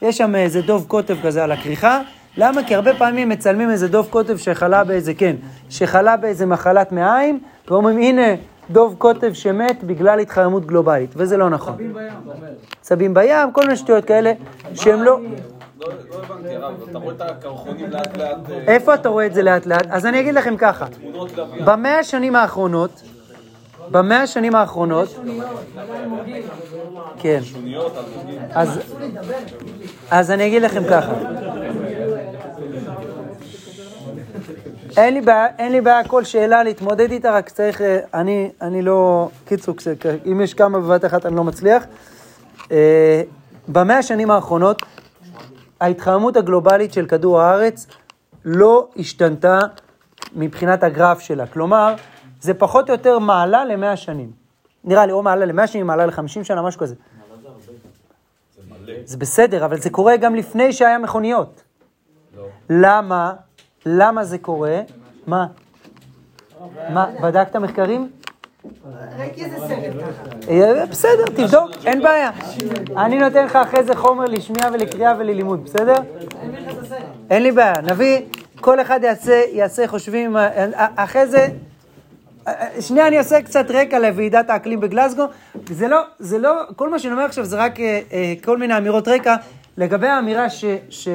[0.03, 2.01] יש שם איזה דוב קוטב כזה על הכריכה.
[2.37, 2.65] למה?
[2.65, 5.37] כי הרבה פעמים מצלמים איזה דוב קוטב שחלה באיזה, כן,
[5.71, 8.35] שחלה באיזה מחלת מעיים, ואומרים, הנה,
[8.71, 11.77] דוב קוטב שמת בגלל התחממות גלובלית, וזה לא נכון.
[12.81, 14.33] צבים בים, כל מיני שטויות כאלה,
[14.75, 15.21] שהם לא...
[15.81, 19.35] לא לא הבנתי, הרב, אתה רואה את הקרחונים לאט לאט, אה, איפה אתה רואה את
[19.35, 19.87] זה לאט לאט?
[19.91, 20.87] אז אני אגיד לכם ככה.
[21.65, 23.03] במאה השנים האחרונות,
[23.91, 25.09] במאה השנים האחרונות,
[27.19, 27.41] כן,
[30.11, 31.13] אז אני אגיד לכם ככה,
[34.97, 38.83] אין לי בעיה, אין לי בעיה כל שאלה להתמודד איתה, רק צריך, אה, אני, אני
[38.83, 39.75] לא, קיצור,
[40.27, 41.85] אם יש כמה בבת אחת אני לא מצליח.
[42.73, 43.23] אה,
[43.69, 44.83] במאה השנים האחרונות,
[45.81, 47.87] ההתחממות הגלובלית של כדור הארץ
[48.45, 49.59] לא השתנתה
[50.35, 51.47] מבחינת הגרף שלה.
[51.47, 51.95] כלומר,
[52.41, 54.31] זה פחות או יותר מעלה למאה שנים.
[54.85, 56.95] נראה לי, או מעלה למאה שנים, מעלה לחמישים שנה, משהו כזה.
[59.05, 61.63] זה בסדר, אבל זה קורה גם לפני שהיה מכוניות.
[62.71, 63.33] למה?
[63.87, 64.81] למה זה קורה?
[65.27, 65.47] מה?
[66.91, 68.09] מה, בדקת מחקרים?
[69.19, 70.51] ראיתי איזה סרט ככה.
[70.51, 72.31] אה, בסדר, תבדוק, אין בעיה.
[72.97, 75.95] אני נותן לך אחרי זה חומר לשמיעה ולקריאה וללימוד, בסדר?
[77.31, 78.21] אין לי בעיה, נביא,
[78.61, 81.49] כל אחד יעשה, יעשה חושבים, אה, אה, אחרי זה,
[82.81, 85.25] שנייה אני עושה קצת רקע לוועידת האקלים בגלסגו.
[85.69, 87.79] זה לא, זה לא, כל מה שאני אומר עכשיו זה רק
[88.45, 89.37] כל מיני אמירות רקע.
[89.77, 91.09] לגבי האמירה ש, ש,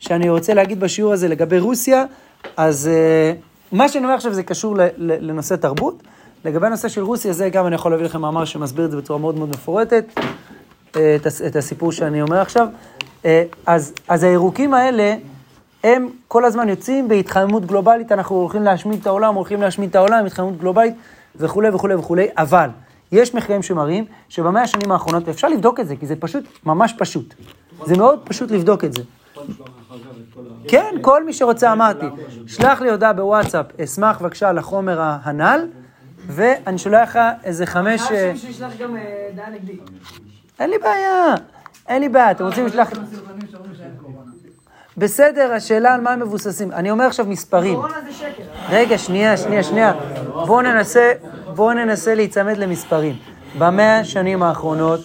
[0.00, 2.04] שאני רוצה להגיד בשיעור הזה לגבי רוסיה,
[2.56, 3.32] אז אה,
[3.72, 6.02] מה שאני אומר עכשיו זה קשור לנושא תרבות.
[6.44, 9.18] לגבי הנושא של רוסיה, זה גם אני יכול להביא לכם מאמר שמסביר את זה בצורה
[9.18, 10.04] מאוד מאוד מפורטת,
[10.96, 12.68] אה, את, הס- את הסיפור שאני אומר עכשיו.
[13.24, 15.14] אה, אז, אז הירוקים האלה,
[15.84, 20.26] הם כל הזמן יוצאים בהתחממות גלובלית, אנחנו הולכים להשמיד את העולם, הולכים להשמיד את העולם,
[20.26, 20.94] התחממות גלובלית
[21.36, 22.68] וכולי וכולי וכולי, אבל
[23.12, 27.34] יש מחקרים שמראים שבמאה השנים האחרונות, ואפשר לבדוק את זה, כי זה פשוט ממש פשוט.
[27.86, 29.02] זה מאוד פשוט לבדוק את זה.
[30.68, 32.06] כן, כל מי שרוצה אמרתי,
[32.46, 35.68] שלח לי הודעה בוואטסאפ, אשמח בבקשה לחומר הנ"ל,
[36.26, 38.00] ואני שולח לך איזה חמש...
[38.10, 38.32] אה, אה.
[40.60, 41.34] אין לי בעיה,
[41.88, 42.88] אין לי בעיה, אתם רוצים לשלוח...
[44.96, 46.72] בסדר, השאלה על מה הם מבוססים.
[46.72, 47.74] אני אומר עכשיו מספרים.
[47.74, 48.42] קורונה זה שקר.
[48.68, 49.92] רגע, שנייה, שנייה, שנייה.
[50.46, 51.12] בואו ננסה,
[51.54, 53.16] בואו ננסה להיצמד למספרים.
[53.58, 55.00] במאה השנים האחרונות,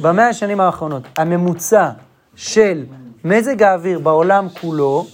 [0.00, 1.88] במאה השנים האחרונות, הממוצע
[2.36, 2.84] של
[3.24, 5.06] מזג האוויר בעולם כולו,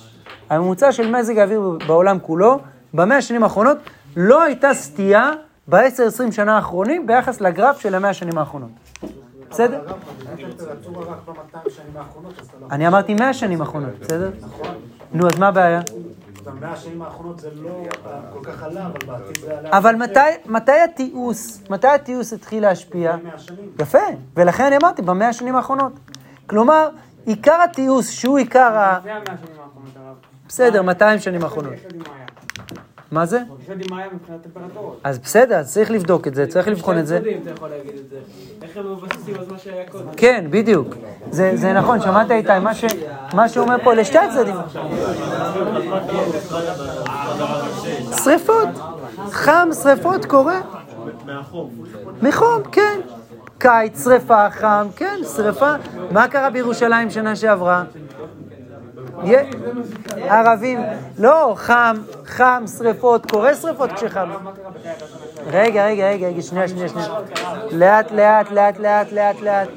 [0.50, 2.58] הממוצע של מזג האוויר בעולם כולו,
[2.94, 3.76] במאה השנים האחרונות,
[4.16, 5.32] לא הייתה סטייה
[5.68, 8.70] ב-10-20 שנה האחרונים ביחס לגרף של המאה השנים האחרונות.
[9.50, 9.80] בסדר?
[12.70, 14.30] אני אמרתי 100 שנים האחרונות, בסדר?
[15.12, 15.80] נו, אז מה הבעיה?
[16.44, 17.82] במאה השנים האחרונות זה לא
[18.32, 19.54] כל כך עלה, אבל בעתיד זה.
[19.70, 21.38] אבל מתי, מתי התיעוש,
[21.70, 23.16] מתי התיעוש התחיל להשפיע?
[23.36, 23.70] שנים.
[23.78, 23.98] יפה,
[24.36, 25.92] ולכן אני אמרתי, במאה השנים האחרונות.
[26.46, 26.88] כלומר,
[27.28, 28.98] עיקר התיעוש, שהוא עיקר ה...
[29.00, 30.16] זה המאה השנים האחרונות, הרב.
[30.48, 31.72] בסדר, 200 שנים האחרונות.
[33.12, 33.40] מה זה?
[35.04, 37.20] אז בסדר, אז צריך לבדוק את זה, צריך לבחון את זה.
[40.16, 40.94] כן, בדיוק.
[41.30, 42.84] זה, זה נכון, שמעת איתי, מה, ש,
[43.34, 44.56] מה שהוא אומר פה לשתי הצדדים.
[48.24, 48.68] שריפות.
[49.30, 50.60] חם, שריפות קורה.
[52.22, 53.00] מחום, כן.
[53.58, 55.74] קיץ, שריפה, חם, כן, שריפה.
[56.10, 57.84] מה קרה בירושלים שנה שעברה?
[60.16, 60.80] ערבים,
[61.18, 64.30] לא, חם, חם, שריפות, קורה שריפות כשחם.
[65.46, 67.08] רגע, רגע, רגע, רגע, שנייה, שנייה, שנייה.
[67.70, 69.68] לאט, לאט, לאט, לאט, לאט, לאט.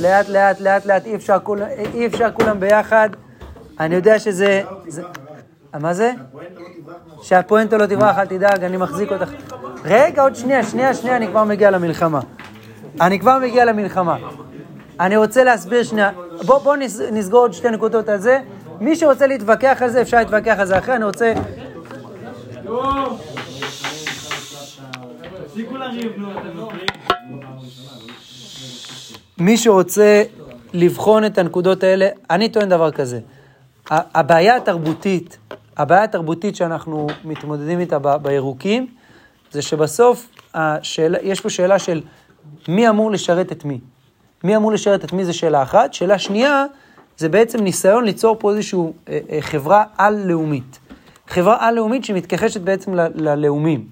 [0.00, 3.10] לאט, לאט, לאט, לאט, אי אפשר כולם, אי אפשר כולם ביחד.
[3.80, 4.62] אני יודע שזה...
[4.88, 5.02] זה-
[5.80, 6.12] מה זה?
[7.22, 9.30] שהפואנטה לא תברח, אל תדאג, אני מחזיק אותך.
[9.84, 12.20] רגע, עוד שנייה, שנייה, שנייה, אני כבר מגיע למלחמה.
[13.00, 14.16] אני כבר מגיע למלחמה.
[15.00, 16.10] אני רוצה להסביר שנייה.
[16.46, 18.40] בוא, בוא נס- נסגור עוד שתי נקודות על זה.
[18.80, 20.96] מי שרוצה להתווכח על זה, אפשר להתווכח על זה אחרי.
[20.96, 21.32] אני רוצה...
[29.38, 30.22] מי שרוצה
[30.72, 33.20] לבחון את הנקודות האלה, אני טוען דבר כזה.
[33.90, 35.38] הבעיה התרבותית,
[35.76, 38.86] הבעיה התרבותית שאנחנו מתמודדים איתה בירוקים,
[39.52, 42.02] זה שבסוף השאלה, יש פה שאלה של
[42.68, 43.80] מי אמור לשרת את מי.
[44.44, 45.94] מי אמור לשרת את מי זה שאלה אחת.
[45.94, 46.64] שאלה שנייה,
[47.16, 50.78] זה בעצם ניסיון ליצור פה איזושהי אה, אה, חברה על-לאומית.
[51.28, 53.84] חברה על-לאומית שמתכחשת בעצם ל- ללאומים.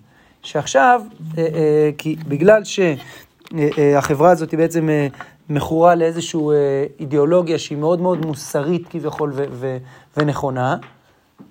[0.43, 1.03] שעכשיו,
[1.39, 5.07] אה, אה, כי בגלל שהחברה הזאת היא בעצם אה,
[5.49, 9.77] מכורה לאיזושהי אה, אידיאולוגיה שהיא מאוד מאוד מוסרית כביכול ו- ו-
[10.17, 10.77] ונכונה,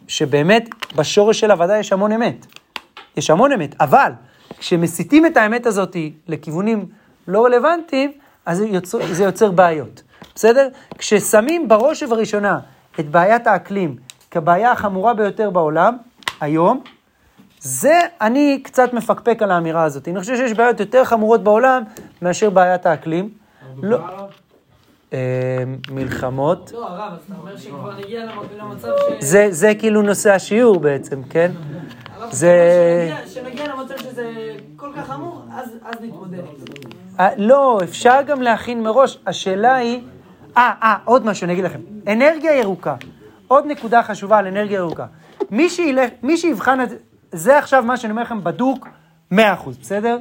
[0.08, 2.46] שבאמת בשורש שלה ודאי יש המון אמת.
[3.18, 4.12] יש המון אמת, אבל
[4.58, 5.96] כשמסיטים את האמת הזאת
[6.28, 6.86] לכיוונים
[7.28, 8.12] לא רלוונטיים,
[8.46, 10.02] אז זה יוצר, זה יוצר בעיות,
[10.36, 10.68] בסדר?
[10.98, 12.60] כששמים בראש ובראשונה
[13.00, 13.96] את בעיית האקלים
[14.32, 15.98] כבעיה החמורה ביותר בעולם,
[16.42, 16.82] היום,
[17.60, 20.08] זה, אני קצת מפקפק על האמירה הזאת.
[20.08, 21.84] אני חושב שיש בעיות יותר חמורות בעולם
[22.22, 23.30] מאשר בעיית האקלים.
[23.84, 23.98] לא,
[25.14, 25.18] אה,
[25.92, 26.72] מלחמות.
[26.74, 28.88] לא, הרב, אז אתה אומר שכבר נגיע למ- למצב
[29.20, 29.24] ש...
[29.24, 31.52] זה, זה כאילו נושא השיעור בעצם, כן?
[32.32, 34.32] זה- שנגיע- שנגיע למצב שזה
[34.76, 36.38] כל כך חמור, אז אז נתמודד
[37.38, 39.17] לא, אפשר גם להכין מראש.
[39.28, 40.02] השאלה היא...
[40.58, 41.80] אה, אה, עוד משהו, אני אגיד לכם.
[42.08, 42.95] אנרגיה ירוקה.
[43.47, 45.06] עוד נקודה חשובה על אנרגיה ירוקה.
[45.52, 46.95] מי שילך, מי שיבחן את זה,
[47.32, 48.88] זה עכשיו מה שאני אומר לכם בדוק
[49.34, 49.36] 100%,
[49.82, 50.17] בסדר?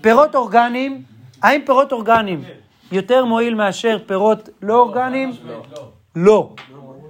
[0.00, 1.02] פירות אורגניים,
[1.42, 2.44] האם פירות אורגניים
[2.92, 5.32] יותר מועיל מאשר פירות לא אורגניים?
[6.16, 6.54] לא.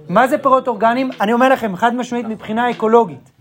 [0.09, 1.09] מה זה פירות אורגניים?
[1.21, 3.31] אני אומר לכם, חד משמעית מבחינה אקולוגית.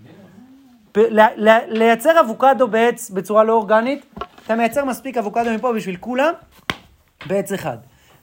[1.68, 4.06] לייצר אבוקדו בעץ בצורה לא אורגנית,
[4.46, 6.32] אתה מייצר מספיק אבוקדו מפה בשביל כולם,
[7.26, 7.76] בעץ אחד.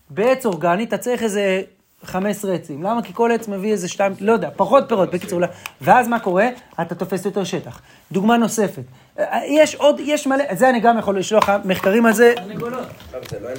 [0.09, 1.61] בעץ אורגני אתה צריך איזה
[2.03, 2.83] 15 עצים.
[2.83, 3.03] למה?
[3.03, 5.41] כי כל עץ מביא איזה שתיים, לא יודע, פחות פירות, בקיצור.
[5.41, 5.47] לא.
[5.81, 6.47] ואז מה קורה?
[6.81, 7.81] אתה תופס יותר שטח.
[8.11, 8.83] דוגמה נוספת.
[9.45, 12.33] יש עוד, יש מלא, זה אני גם יכול לשלוח לך מחקרים על זה.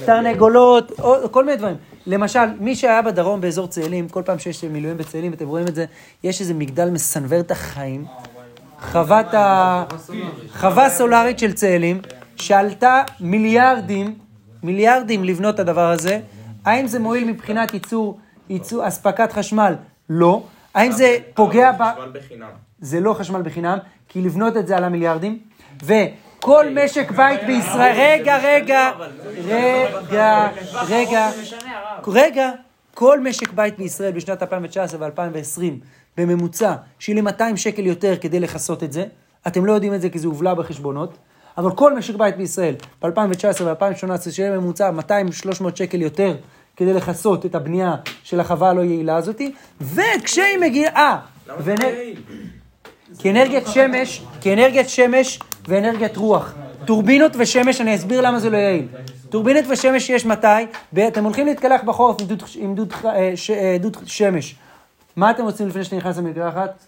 [0.05, 1.75] תרנגולות, או, כל מיני דברים.
[2.07, 5.85] למשל, מי שהיה בדרום באזור צאלים, כל פעם שיש מילואים בצאלים, אתם רואים את זה,
[6.23, 8.05] יש איזה מגדל מסנוור את החיים.
[8.81, 9.83] חוות ה...
[10.53, 12.01] חווה סולארית של צאלים,
[12.35, 14.15] שעלתה מיליארדים,
[14.63, 16.19] מיליארדים לבנות את הדבר הזה.
[16.65, 19.75] האם זה מועיל מבחינת ייצור, ייצור, אספקת חשמל?
[20.09, 20.43] לא.
[20.73, 21.75] האם זה פוגע ב...
[21.75, 22.49] חשמל בחינם.
[22.79, 25.39] זה לא חשמל בחינם, כי לבנות את זה עלה מיליארדים.
[25.83, 28.91] וכל משק בית בישראל, רגע, רגע,
[29.45, 30.49] רגע,
[30.89, 31.29] רגע,
[32.07, 32.51] רגע,
[32.93, 35.61] כל משק בית בישראל בשנת 2019 ו-2020
[36.17, 39.05] בממוצע שילם 200 שקל יותר כדי לכסות את זה.
[39.47, 41.17] אתם לא יודעים את זה כי זה הובלע בחשבונות.
[41.57, 45.11] אבל כל משק בית בישראל ב-2019 ו-2018 שילם ממוצע 200-300
[45.75, 46.35] שקל יותר
[46.75, 50.95] כדי לכסות את הבנייה של החווה הלא יעילה הזאתי, וכשהיא מגיעה...
[50.95, 52.17] אה, למה ונ- לא יעיל?
[53.19, 56.53] כאנרגיית שמש, כאנרגיית שמש ואנרגיית רוח.
[56.85, 58.87] טורבינות ושמש, אני אסביר למה זה לא יעיל.
[59.29, 60.47] טורבינות ושמש יש מתי?
[61.07, 64.55] אתם הולכים להתקלח בחורף עם דוד, עם דוד, אה, ש, אה, דוד שמש.
[65.15, 66.85] מה אתם רוצים לפני שאתה נכנס למקלחת?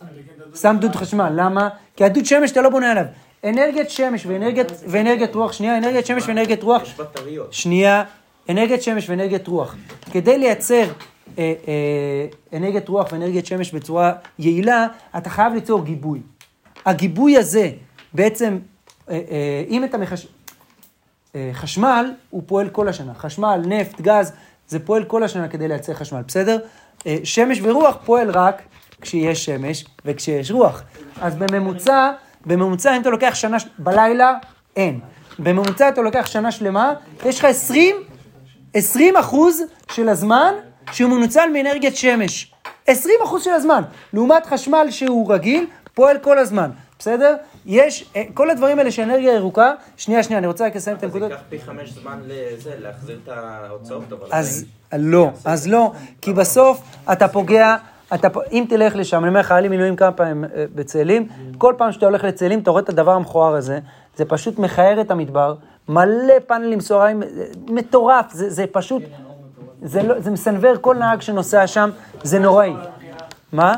[0.56, 1.32] שם דוד חשמל.
[1.36, 1.70] למה?
[1.96, 3.06] כי הדוד שמש אתה לא בונה עליו.
[3.44, 7.54] אנרגיית שמש ואנרגיית, ואנרגיית רוח, שנייה, אנרגיית שמש ואנרגיית רוח, יש בטריות.
[7.54, 8.04] שנייה,
[8.50, 9.76] אנרגיית שמש ואנרגיית רוח.
[10.12, 10.84] כדי לייצר
[11.38, 16.20] אה, אה, אנרגיית רוח ואנרגיית שמש בצורה יעילה, אתה חייב ליצור גיבוי.
[16.86, 17.72] הגיבוי הזה,
[18.14, 18.58] בעצם,
[19.10, 20.28] אה, אה, אם אתה מחש...
[21.36, 23.14] אה, חשמל, הוא פועל כל השנה.
[23.14, 24.32] חשמל, נפט, גז,
[24.68, 26.60] זה פועל כל השנה כדי לייצר חשמל, בסדר?
[27.08, 28.62] אה, שמש ורוח פועל רק
[29.02, 30.84] כשיש שמש וכשיש רוח.
[31.22, 32.12] אז בממוצע,
[32.46, 34.34] בממוצע אם אתה לוקח שנה, ש- בלילה,
[34.76, 35.00] אין.
[35.40, 36.94] בממוצע אתה לוקח שנה שלמה,
[37.26, 37.96] יש לך 20,
[38.74, 40.54] 20 אחוז של הזמן
[40.92, 42.52] שהוא מנוצל מאנרגיית שמש.
[42.88, 43.82] 20 אחוז של הזמן.
[44.14, 46.70] לעומת חשמל שהוא רגיל, פועל כל הזמן.
[47.00, 47.36] בסדר?
[47.66, 51.02] יש, אה, כל הדברים האלה של אנרגיה ירוקה, שנייה, שנייה, אני רוצה רק לסיים את
[51.02, 51.32] זה הנקודות.
[51.32, 54.28] ייקח פי חמש זמן לזה, להחזיר את ההוצאות, אבל...
[54.32, 54.66] אז
[54.98, 57.76] לא, אז לא, כי בסוף אתה פוגע,
[58.16, 61.74] אתה, אם תלך לשם, אני אומר לך, היה לי מילואים כמה פעמים אה, בצאלים, כל
[61.78, 63.80] פעם שאתה הולך לצאלים, אתה רואה את הדבר המכוער הזה,
[64.16, 65.56] זה פשוט מכער את המדבר,
[65.90, 67.28] מלא פאנלים סוהריים, אה,
[67.68, 69.04] מטורף, זה, זה פשוט,
[69.82, 71.90] זה, לא, זה מסנוור כל נהג שנוסע שם,
[72.24, 72.74] זה נוראי.
[73.52, 73.76] מה?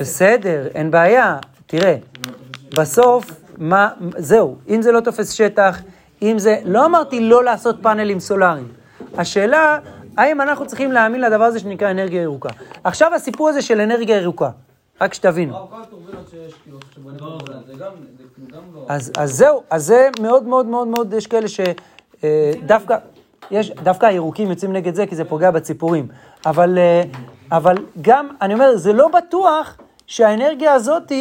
[0.00, 1.36] בסדר, אין בעיה.
[1.66, 1.96] תראה,
[2.76, 5.80] בסוף, מה, זהו, אם זה לא תופס שטח,
[6.22, 8.68] אם זה, לא אמרתי לא לעשות פאנלים סולאריים.
[9.18, 9.78] השאלה,
[10.16, 12.48] האם אנחנו צריכים להאמין לדבר הזה שנקרא אנרגיה ירוקה.
[12.84, 14.50] עכשיו הסיפור הזה של אנרגיה ירוקה,
[15.00, 15.54] רק שתבינו.
[16.62, 17.10] כאילו, כאילו
[18.74, 18.86] לא...
[18.88, 22.96] אז, אז זהו, אז זה מאוד מאוד מאוד מאוד, יש כאלה שדווקא,
[23.50, 26.08] יש, דווקא הירוקים יוצאים נגד זה כי זה פוגע בציפורים.
[26.46, 27.02] אבל, אה,
[27.52, 31.12] אבל גם, אני אומר, זה לא בטוח שהאנרגיה הזאת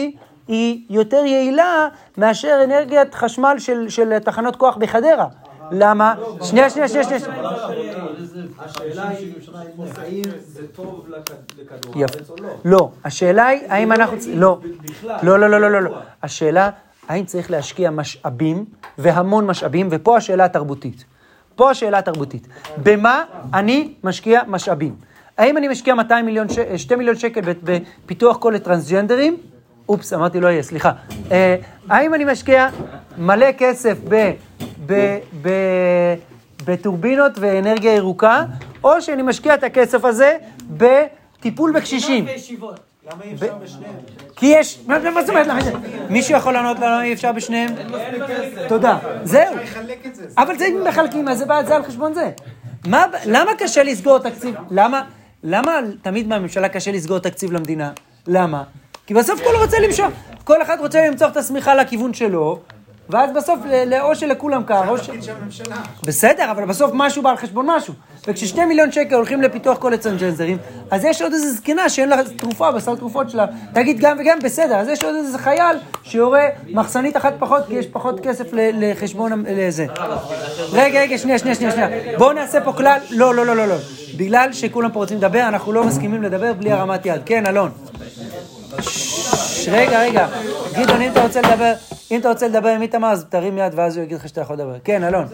[0.48, 5.28] היא יותר יעילה מאשר אנרגיית חשמל של, של תחנות כוח בחדרה.
[5.74, 6.16] למה?
[6.42, 7.20] שנייה, שנייה, שנייה, שנייה.
[8.60, 9.34] השאלה היא,
[9.98, 11.08] האם זה טוב
[11.62, 11.94] לכדור.
[11.96, 12.50] הארץ או לא?
[12.66, 14.18] לא, השאלה היא, האם אנחנו...
[14.34, 14.60] לא.
[15.24, 15.98] לא, לא, לא, לא, לא, לא.
[16.24, 16.70] השאלה,
[17.08, 18.66] האם צריך להשקיע משאבים,
[18.98, 21.06] והמון משאבים, ופה השאלה התרבותית.
[21.56, 22.48] פה השאלה התרבותית.
[22.78, 24.96] במה אני משקיע משאבים?
[25.38, 26.60] האם אני משקיע 200 מיליון, ש...
[26.78, 29.38] 2 מיליון שקל בפיתוח כל הטרנסג'נדרים?
[29.90, 30.92] אופס, אמרתי לא יהיה, סליחה.
[31.32, 31.56] אה,
[31.90, 32.70] האם אני משקיע
[33.18, 34.32] מלא כסף ב...
[34.86, 35.18] ב...
[35.42, 35.50] ב...
[36.66, 38.44] בטורבינות ואנרגיה ירוקה,
[38.84, 40.38] או שאני משקיע את הכסף הזה
[40.70, 42.26] בטיפול בקשישים.
[43.12, 43.94] למה אי אפשר בשניהם?
[44.36, 45.48] כי יש, מה זאת אומרת?
[45.48, 45.60] למה
[46.10, 47.70] מישהו יכול לענות לנו אי אפשר בשניהם?
[48.68, 48.98] תודה.
[49.24, 49.56] זהו.
[50.38, 52.32] אבל זה אם מחלקים, אז זה על חשבון זה.
[52.88, 54.56] מה, למה קשה לסגור תקציב?
[54.72, 55.04] למה,
[55.44, 57.92] למה תמיד מהממשלה קשה לסגור תקציב למדינה?
[58.28, 58.64] למה?
[59.06, 60.08] כי בסוף כל רוצה למשוך,
[60.44, 62.60] כל אחד רוצה למצוא את השמיכה לכיוון שלו,
[63.10, 63.60] ואז בסוף,
[64.02, 65.10] או שלכולם קר, או ש...
[66.06, 67.94] בסדר, אבל בסוף משהו בא על חשבון משהו.
[68.28, 70.58] וכששתי מיליון שקל הולכים לפיתוח כל הצ'נג'נזרים,
[70.92, 73.46] אז יש עוד איזה זקנה שאין לה תרופה בסל תרופות שלה.
[73.74, 77.88] תגיד גם וגם בסדר, אז יש עוד איזה חייל שיורה מחסנית אחת פחות, כי יש
[77.88, 79.86] פחות כסף לחשבון לזה.
[80.74, 82.18] רגע, רגע, שנייה, שנייה, שנייה, שנייה.
[82.18, 83.76] בואו נעשה פה כלל, לא, לא, לא, לא, לא.
[84.18, 87.22] בגלל שכולם פה רוצים לדבר, אנחנו לא מסכימים לדבר בלי הרמת יד.
[87.26, 87.72] כן, אלון.
[89.72, 90.28] רגע, רגע.
[90.74, 91.74] גדעון, אם אתה רוצה לדבר,
[92.12, 94.56] אם אתה רוצה לדבר עם איתמר, אז תרים יד ואז הוא יגיד לך שאתה יכול
[94.56, 94.76] לדבר.
[94.84, 95.26] כן, אלון.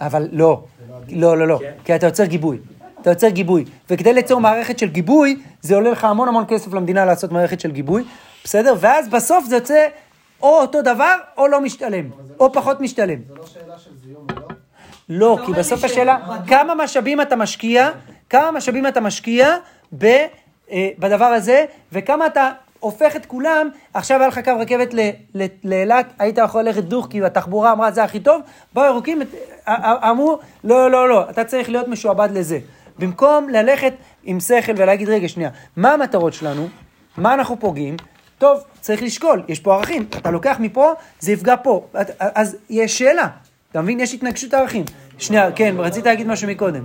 [0.00, 0.64] אבל לא,
[1.08, 2.58] לא, לא, לא, כי אתה יוצר גיבוי.
[3.00, 3.64] אתה יוצר גיבוי.
[3.90, 7.70] וכדי ליצור מערכת של גיבוי, זה עולה לך המון המון כסף למדינה לעשות מערכת של
[7.70, 8.04] גיבוי,
[8.44, 8.74] בסדר?
[8.80, 9.86] ואז בסוף זה יוצא
[10.42, 13.18] או אותו דבר, או לא משתלם, או פחות משתלם.
[15.08, 17.90] לא, כי אומר בסוף לי השאלה, כמה משאבים אתה משקיע,
[18.32, 19.56] כמה משאבים אתה משקיע
[19.98, 20.04] ב,
[20.70, 24.94] אה, בדבר הזה, וכמה אתה הופך את כולם, עכשיו היה לך קו רכבת
[25.64, 28.40] לאילת, היית יכול ללכת דוך, כי התחבורה אמרה זה הכי טוב,
[28.74, 29.26] באו ירוקים, את-
[29.64, 32.58] א- א- אמרו, לא, לא, לא, אתה צריך להיות משועבד לזה.
[32.98, 33.92] במקום ללכת
[34.24, 36.68] עם שכל ולהגיד, רגע, שנייה, מה המטרות שלנו?
[37.16, 37.96] מה אנחנו פוגעים?
[38.38, 41.86] טוב, צריך לשקול, יש פה ערכים, אתה לוקח מפה, זה יפגע פה.
[42.18, 43.28] אז יש שאלה,
[43.70, 44.00] אתה מבין?
[44.00, 44.84] יש התנגשות ערכים.
[45.18, 46.84] שנייה, כן, רצית להגיד משהו מקודם.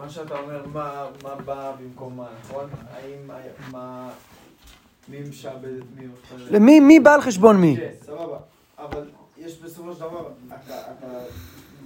[0.00, 2.70] מה שאתה אומר, מה, מה בא במקום מה, נכון?
[2.92, 3.30] האם,
[3.70, 4.10] מה,
[5.08, 6.06] מי משעבד את מי?
[6.32, 6.58] אוכל?
[6.58, 7.76] מי, בא על חשבון מי?
[7.76, 8.38] כן, סבבה.
[8.78, 11.06] אבל יש בסופו של דבר, אתה, אתה,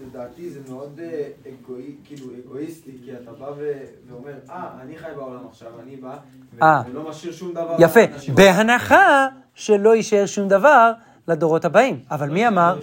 [0.03, 3.73] לדעתי זה מאוד אה, אגואי, כאילו אגואיסטי, כי אתה בא ו,
[4.09, 6.17] ואומר, אה, אני חי בעולם עכשיו, אני בא,
[6.63, 6.83] אה.
[6.91, 8.01] ולא משאיר שום דבר יפה.
[8.35, 10.93] בהנחה שלא יישאר שום דבר
[11.29, 12.01] לדורות הבאים.
[12.11, 12.79] אבל מי אמר?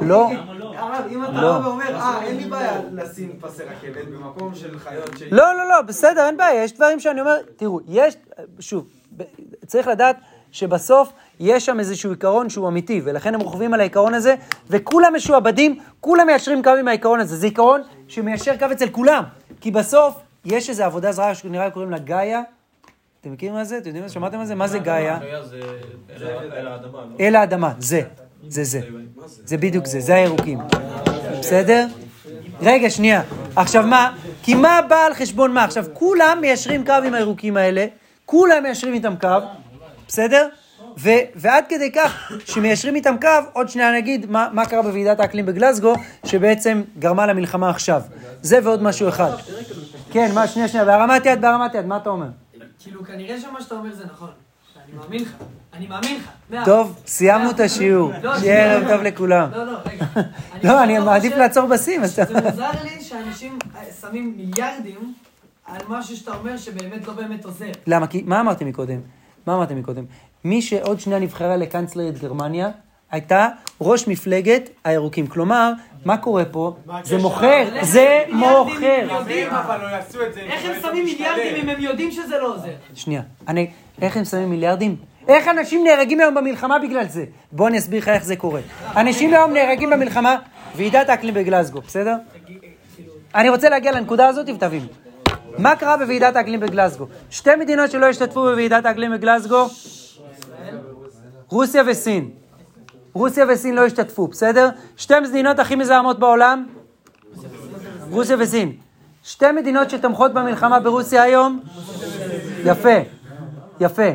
[0.00, 0.30] לא.
[0.78, 1.58] הרב, אם אתה לא.
[1.58, 5.22] בא ואומר, אה, אין לי בעיה לשים פסי רכבת במקום של חיות ש...
[5.30, 8.16] לא, לא, לא, בסדר, אין בעיה, יש דברים שאני אומר, תראו, יש,
[8.60, 8.86] שוב,
[9.66, 10.16] צריך לדעת
[10.52, 14.34] שבסוף יש שם איזשהו עיקרון שהוא אמיתי, ולכן הם רוכבים על העיקרון הזה,
[14.70, 17.36] וכולם משועבדים, כולם מיישרים קו עם העיקרון הזה.
[17.36, 19.24] זה עיקרון שמיישר קו אצל כולם,
[19.60, 20.14] כי בסוף
[20.44, 22.42] יש איזו עבודה זרה שנראה לי קוראים לה גאיה.
[23.20, 23.78] אתם מכירים מה זה?
[23.78, 24.54] אתם יודעים, שמעתם על זה?
[24.54, 25.18] מה זה גאיה?
[26.18, 27.16] זה אל האדמה, לא?
[27.20, 28.02] אל האדמה, זה,
[28.48, 28.80] זה זה.
[29.26, 30.58] זה בדיוק זה, זה הירוקים.
[31.40, 31.86] בסדר?
[32.60, 33.22] רגע, שנייה.
[33.56, 34.16] עכשיו מה?
[34.42, 35.64] כי מה בא על חשבון מה?
[35.64, 37.86] עכשיו, כולם מיישרים קו עם הירוקים האלה,
[38.26, 39.28] כולם מיישרים איתם קו,
[40.08, 40.48] בסדר?
[40.98, 45.46] ו- ועד כדי כך שמיישרים איתם קו, עוד שנייה נגיד מה, מה קרה בוועידת האקלים
[45.46, 48.02] בגלסגו, שבעצם גרמה למלחמה עכשיו.
[48.42, 49.30] זה ועוד משהו אחד.
[50.10, 52.26] כן, מה, שנייה, שנייה, בהרמת יד, בהרמת יד, מה אתה אומר?
[52.82, 54.30] כאילו, כנראה שמה שאתה אומר זה נכון.
[54.84, 55.34] אני מאמין לך.
[55.72, 56.64] אני מאמין לך.
[56.64, 57.00] טוב.
[57.06, 57.60] סיימנו את.
[57.60, 58.12] השיעור.
[58.22, 58.88] לא, שיהיה ערב.
[58.88, 59.50] טוב לכולם.
[59.52, 60.06] לא, לא, רגע.
[60.64, 62.06] לא, אני פשוט מעדיף לעצור בשיא.
[62.06, 65.14] זה מוזר לי שאנשים אה, שמים מיליארדים
[65.64, 67.70] על משהו שאתה אומר שבאמת לא באמת עוזר.
[67.86, 68.06] למה?
[68.06, 69.00] כי, מה אמרתי מקודם?
[69.46, 70.04] מה אמרתי מקודם?
[70.44, 72.70] מי שעוד שנייה נבחרה לקנצלרית גרמניה,
[73.10, 73.48] הייתה
[73.80, 75.26] ראש מפלגת הירוקים.
[75.26, 75.72] כלומר,
[76.04, 76.76] מה קורה פה?
[77.02, 79.02] זה מוכר, זה מוכר.
[79.02, 79.48] אם יודעים?
[79.50, 79.88] אבל לא.
[80.36, 82.72] איך הם שמים מיליארדים אם הם יודעים שזה לא עוזר?
[82.94, 83.70] שנייה, אני,
[84.02, 84.96] איך הם שמים מיליארדים?
[85.28, 87.24] איך אנשים נהרגים היום במלחמה בגלל זה?
[87.52, 88.60] בוא אני אסביר לך איך זה קורה.
[88.96, 90.36] אנשים היום נהרגים במלחמה,
[90.76, 92.16] ועידת האקלים בגלסגו, בסדר?
[93.34, 94.86] אני רוצה להגיע לנקודה הזאת ותבין.
[95.58, 97.06] מה קרה בוועידת האקלים בגלסגו?
[97.30, 99.66] שתי מדינות שלא השתתפו בוועידת האקלים בגלסגו,
[101.48, 102.30] רוסיה וסין.
[103.12, 104.68] רוסיה וסין לא השתתפו, בסדר?
[104.96, 106.66] שתי מדינות הכי מזהמות בעולם,
[108.10, 108.72] רוסיה וסין.
[109.24, 111.60] שתי מדינות שתומכות במלחמה ברוסיה היום,
[112.64, 112.98] יפה,
[113.80, 114.10] יפה.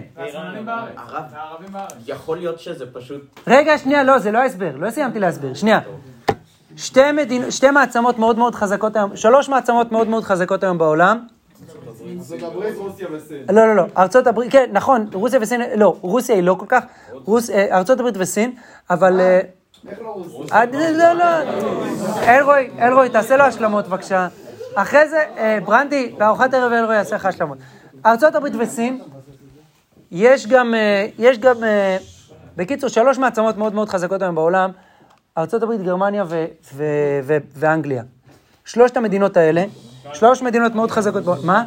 [2.08, 3.22] יכול להיות שזה פשוט...
[3.48, 5.80] רגע, שנייה, לא, זה לא ההסבר, לא סיימתי להסביר, שנייה.
[6.78, 7.52] שתי, מדינ...
[7.52, 11.28] שתי מעצמות מאוד מאוד חזקות היום, שלוש מעצמות מאוד מאוד חזקות היום בעולם.
[12.20, 13.38] זה גם ברית רוסיה וסין.
[13.50, 16.84] לא, לא, לא, ארצות הברית, כן, נכון, רוסיה וסין, לא, רוסיה היא לא כל כך,
[17.26, 18.56] רוס, אה, ארצות הברית וסין,
[18.90, 19.20] אבל...
[19.20, 19.40] אה,
[19.90, 20.58] איך לא רוסיה?
[20.58, 21.26] אה, לא, לא,
[22.28, 24.28] אלרועי, אלרועי, תעשה לו השלמות בבקשה.
[24.76, 25.24] אחרי זה,
[25.66, 27.58] ברנדי, בארוחת ערב אלרועי יעשה לך השלמות.
[28.06, 29.02] ארצות הברית וסין,
[30.12, 30.74] יש גם,
[31.20, 31.56] יש גם,
[32.56, 34.72] בקיצור, שלוש מעצמות מאוד מאוד חזקות היום בעולם,
[35.38, 36.24] ארצות הברית, גרמניה
[37.56, 38.04] ואנגליה.
[38.66, 39.66] שלושת המדינות האלה,
[40.14, 41.66] שלוש מדינות מאוד חזקות בעולם, מה?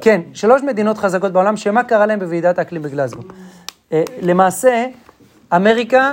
[0.00, 3.22] כן, שלוש מדינות חזקות בעולם, שמה קרה להם בוועידת האקלים בגלזגו?
[3.92, 4.86] אה, למעשה,
[5.56, 6.10] אמריקה,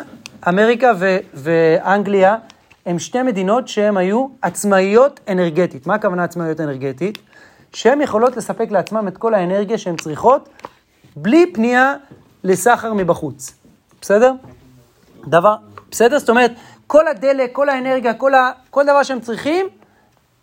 [0.47, 2.35] אמריקה ו- ואנגליה
[2.85, 5.87] הם שתי מדינות שהן היו עצמאיות אנרגטית.
[5.87, 7.17] מה הכוונה עצמאיות אנרגטית?
[7.73, 10.49] שהן יכולות לספק לעצמן את כל האנרגיה שהן צריכות,
[11.15, 11.95] בלי פנייה
[12.43, 13.53] לסחר מבחוץ.
[14.01, 14.33] בסדר?
[15.27, 15.55] דבר,
[15.91, 16.19] בסדר?
[16.19, 16.51] זאת אומרת,
[16.87, 19.65] כל הדלק, כל האנרגיה, כל, ה, כל דבר שהם צריכים,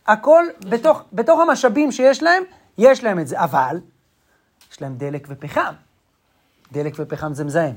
[0.07, 2.43] הכל בתוך, בתוך המשאבים שיש להם,
[2.79, 3.41] יש להם את זה.
[3.41, 3.81] אבל,
[4.73, 5.73] יש להם דלק ופחם.
[6.73, 7.75] דלק ופחם זה מזהם.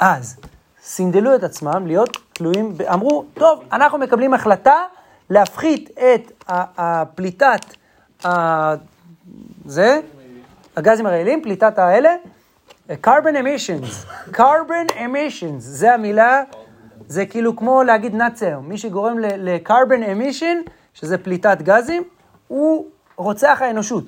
[0.00, 0.36] אז,
[0.82, 4.74] סינדלו את עצמם להיות תלויים, אמרו, טוב, אנחנו מקבלים החלטה
[5.30, 7.60] להפחית את הפליטת,
[8.24, 8.74] ה-
[9.66, 10.00] זה,
[10.76, 12.14] הגזים הרעילים, פליטת האלה,
[12.90, 16.42] carbon emissions, carbon emissions, זה המילה,
[17.08, 22.02] זה כאילו כמו להגיד נאצי היום, מי שגורם ל-carbon emission, שזה פליטת גזים,
[22.48, 22.86] הוא
[23.16, 24.04] רוצח האנושות,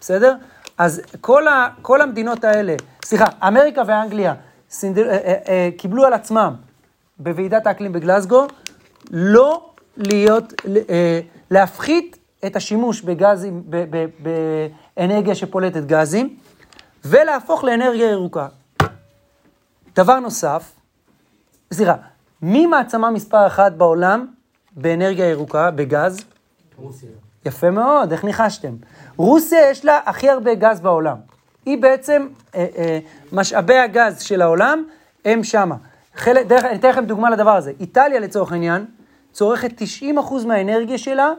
[0.00, 0.36] בסדר?
[0.78, 2.74] אז כל, ה, כל המדינות האלה,
[3.04, 4.34] סליחה, אמריקה ואנגליה
[4.70, 6.54] סינדל, אה, אה, אה, קיבלו על עצמם
[7.18, 8.46] בוועידת האקלים בגלסגו,
[9.10, 10.52] לא להיות,
[10.90, 13.62] אה, להפחית את השימוש בגזים,
[14.96, 16.36] באנרגיה שפולטת גזים,
[17.04, 18.46] ולהפוך לאנרגיה ירוקה.
[19.96, 20.72] דבר נוסף,
[21.72, 21.94] סליחה,
[22.42, 24.26] מי מעצמה מספר אחת בעולם
[24.76, 26.24] באנרגיה ירוקה, בגז?
[26.76, 27.08] רוסיה.
[27.44, 28.74] יפה מאוד, איך ניחשתם?
[29.16, 31.16] רוסיה יש לה הכי הרבה גז בעולם.
[31.66, 32.98] היא בעצם, אה, אה,
[33.32, 34.84] משאבי הגז של העולם
[35.24, 35.74] הם שמה.
[36.16, 37.72] חלק, דרך, אני אתן לכם דוגמה לדבר הזה.
[37.80, 38.84] איטליה לצורך העניין,
[39.32, 41.30] צורכת 90% מהאנרגיה שלה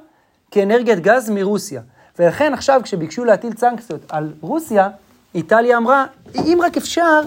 [0.52, 1.82] כאנרגיית גז מרוסיה.
[2.20, 4.90] ולכן עכשיו כשביקשו להטיל סנקציות על רוסיה,
[5.36, 6.06] איטליה אמרה,
[6.36, 7.22] אם רק אפשר,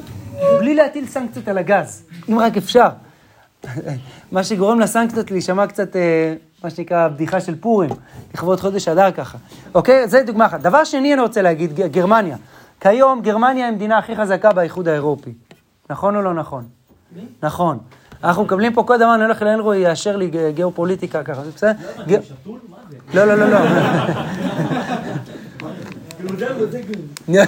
[0.58, 2.88] בלי להטיל סנקציות על הגז, אם רק אפשר.
[4.32, 6.34] מה שגורם לסנקציות להישמע קצת, אה,
[6.64, 7.90] מה שנקרא, בדיחה של פורים,
[8.34, 9.38] לכבוד חודש אדר ככה.
[9.74, 10.08] אוקיי?
[10.08, 10.60] זה דוגמה אחת.
[10.60, 12.36] דבר שני אני רוצה להגיד, גרמניה.
[12.80, 15.32] כיום גרמניה היא המדינה הכי חזקה באיחוד האירופי.
[15.90, 16.64] נכון או לא נכון?
[17.42, 17.78] נכון.
[18.24, 21.72] אנחנו מקבלים פה כל דבר, אני הולך לאלרועי, יאשר לי גיאופוליטיקה ככה, זה בסדר?
[22.08, 22.18] ג-
[23.14, 23.58] לא, לא, לא, לא.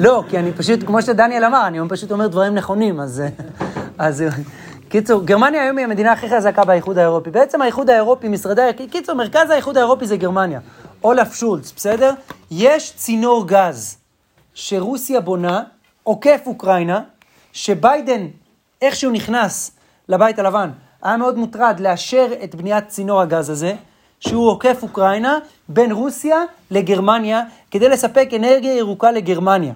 [0.00, 3.22] לא, כי אני פשוט, כמו שדניאל אמר, אני פשוט אומר דברים נכונים, אז...
[3.98, 4.24] אז
[4.88, 7.30] קיצור, גרמניה היום היא המדינה הכי חזקה באיחוד האירופי.
[7.30, 8.62] בעצם האיחוד האירופי, משרדי...
[8.90, 10.60] קיצור, מרכז האיחוד האירופי זה גרמניה.
[11.04, 12.12] אולף שולץ, בסדר?
[12.50, 13.96] יש צינור גז
[14.60, 15.62] שרוסיה בונה,
[16.02, 17.00] עוקף אוקראינה,
[17.52, 18.26] שביידן,
[18.82, 19.70] איכשהו נכנס
[20.08, 20.70] לבית הלבן,
[21.02, 23.74] היה מאוד מוטרד לאשר את בניית צינור הגז הזה,
[24.20, 25.38] שהוא עוקף אוקראינה,
[25.68, 29.72] בין רוסיה לגרמניה, כדי לספק אנרגיה ירוקה לגרמניה.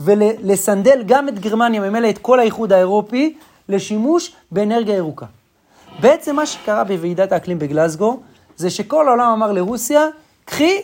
[0.00, 3.36] ולסנדל גם את גרמניה, ממילא את כל האיחוד האירופי,
[3.68, 5.26] לשימוש באנרגיה ירוקה.
[6.00, 8.20] בעצם מה שקרה בוועידת האקלים בגלסגו,
[8.56, 10.06] זה שכל העולם אמר לרוסיה,
[10.44, 10.80] קחי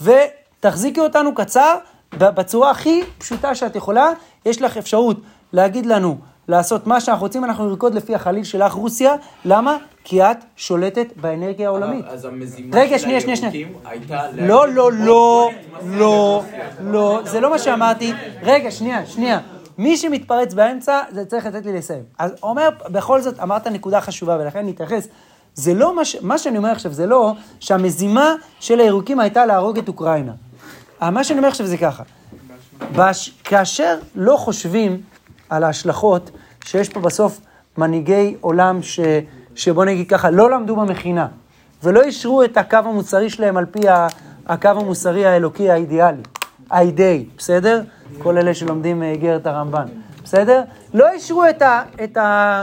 [0.00, 1.76] ותחזיקי אותנו קצר,
[2.18, 4.10] בצורה הכי פשוטה שאת יכולה,
[4.46, 5.20] יש לך אפשרות
[5.52, 9.76] להגיד לנו לעשות מה שאנחנו רוצים, אנחנו נרקוד לפי החליל שלך רוסיה, למה?
[10.04, 12.04] כי את שולטת באנרגיה העולמית.
[12.08, 13.48] אז המזימה רגע, של.
[13.48, 14.20] הירוקים הייתה...
[14.32, 15.50] לא, לא, לא,
[15.84, 16.42] לא.
[16.80, 18.12] לא, זה לא מה שאמרתי.
[18.42, 19.40] רגע, שנייה, שנייה.
[19.78, 22.02] מי שמתפרץ באמצע, זה צריך לתת לי לסיים.
[22.18, 25.08] אז אומר, בכל זאת, אמרת נקודה חשובה, ולכן נתייחס.
[25.54, 26.16] זה לא מה ש...
[26.22, 30.32] מה שאני אומר עכשיו, זה לא שהמזימה של הירוקים הייתה להרוג את אוקראינה.
[31.02, 32.02] אה, מה שאני אומר עכשיו זה ככה.
[32.96, 33.30] בש...
[33.44, 35.00] כאשר לא חושבים
[35.48, 36.30] על ההשלכות
[36.64, 37.40] שיש פה בסוף
[37.78, 39.00] מנהיגי עולם ש...
[39.54, 41.26] שבוא נגיד ככה, לא למדו במכינה,
[41.82, 43.80] ולא אישרו את הקו המוסרי שלהם על פי.
[44.46, 46.22] הקו המוסרי האלוקי האידיאלי,
[46.70, 47.82] האידאי, בסדר?
[48.18, 49.86] כל אלה שלומדים אה, איגרת הרמב"ן,
[50.24, 50.42] בסדר?
[50.42, 50.62] בסדר?
[50.94, 51.82] לא אישרו את ה...
[52.04, 52.62] את ה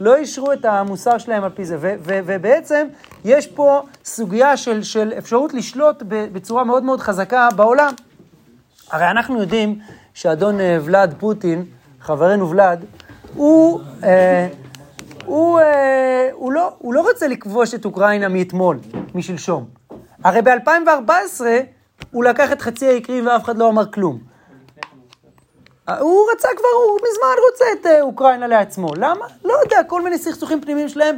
[0.00, 2.86] לא אישרו את המוסר שלהם על פי זה, ו- ו- ובעצם
[3.24, 7.92] יש פה סוגיה של, של אפשרות לשלוט בצורה מאוד מאוד חזקה בעולם.
[8.90, 9.78] הרי אנחנו יודעים
[10.14, 11.64] שאדון אה, ולאד פוטין,
[12.00, 12.84] חברנו ולאד,
[13.34, 14.48] הוא, אה,
[15.24, 18.78] הוא, אה, הוא, לא, הוא לא רוצה לכבוש את אוקראינה מאתמול,
[19.14, 19.64] משלשום.
[20.24, 21.40] הרי ב-2014
[22.10, 24.29] הוא לקח את חצי האי קרים ואף אחד לא אמר כלום.
[25.88, 28.94] הוא רצה כבר, הוא מזמן רוצה את אה, אוקראינה לעצמו.
[28.94, 29.26] למה?
[29.44, 31.16] לא יודע, כל מיני סכסוכים פנימיים שלהם.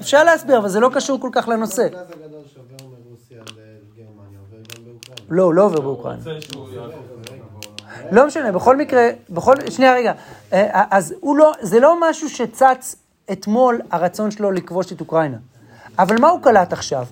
[0.00, 1.82] אפשר להסביר, אבל זה לא קשור כל כך לנושא.
[1.82, 5.22] הגז הגדול שעובר מרוסיה לגרמניה עובר גם באוקראינה.
[5.28, 6.22] לא, לא עובר באוקראינה.
[8.12, 10.12] לא משנה, בכל מקרה, בכל, שנייה רגע,
[10.52, 12.96] אה, אז הוא לא, זה לא משהו שצץ
[13.32, 15.36] אתמול הרצון שלו לכבוש את אוקראינה.
[15.98, 17.06] אבל מה הוא קלט עכשיו?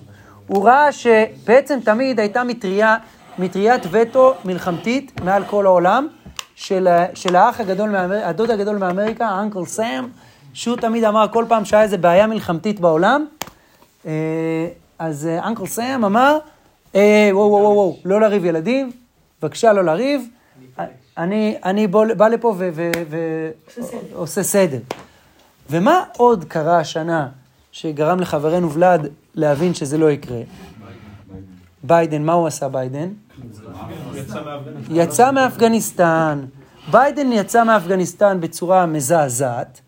[0.47, 2.97] הוא ראה שבעצם תמיד הייתה מטריה,
[3.39, 6.07] מטריית וטו מלחמתית מעל כל העולם,
[6.63, 10.07] של, של האח הגדול, מאמר, הדוד הגדול מאמריקה, האנקל סאם,
[10.53, 13.25] שהוא תמיד אמר כל פעם שהיה איזה בעיה מלחמתית בעולם,
[14.05, 14.11] אה,
[14.99, 16.37] אז אה, אנקל סאם אמר,
[16.95, 18.91] אה, וואו וואו, וואו, לא לריב ילדים,
[19.41, 20.27] בבקשה לא לריב,
[21.17, 22.55] אני, אני בוא, בא לפה
[24.13, 24.79] ועושה סדר.
[25.69, 27.27] ומה עוד קרה השנה
[27.71, 30.41] שגרם לחברנו ולאד להבין שזה לא יקרה?
[31.83, 33.09] ביידן, מה הוא עשה ביידן?
[34.89, 36.39] יצא מאפגניסטן.
[36.91, 39.81] ביידן יצא מאפגניסטן בצורה מזעזעת,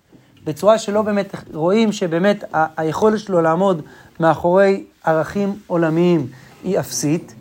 [0.46, 3.82] בצורה שלא באמת רואים שבאמת ה- היכולת שלו לעמוד
[4.20, 6.28] מאחורי ערכים עולמיים
[6.64, 7.36] היא אפסית,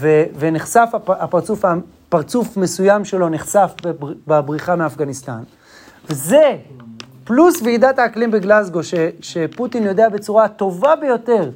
[0.00, 1.64] ו- ונחשף הפ- הפרצוף,
[2.08, 5.42] פרצוף מסוים שלו נחשף בבר- בבריחה מאפגניסטן.
[6.10, 6.56] וזה,
[7.24, 11.50] פלוס ועידת האקלים בגלזגו, ש- שפוטין יודע בצורה הטובה ביותר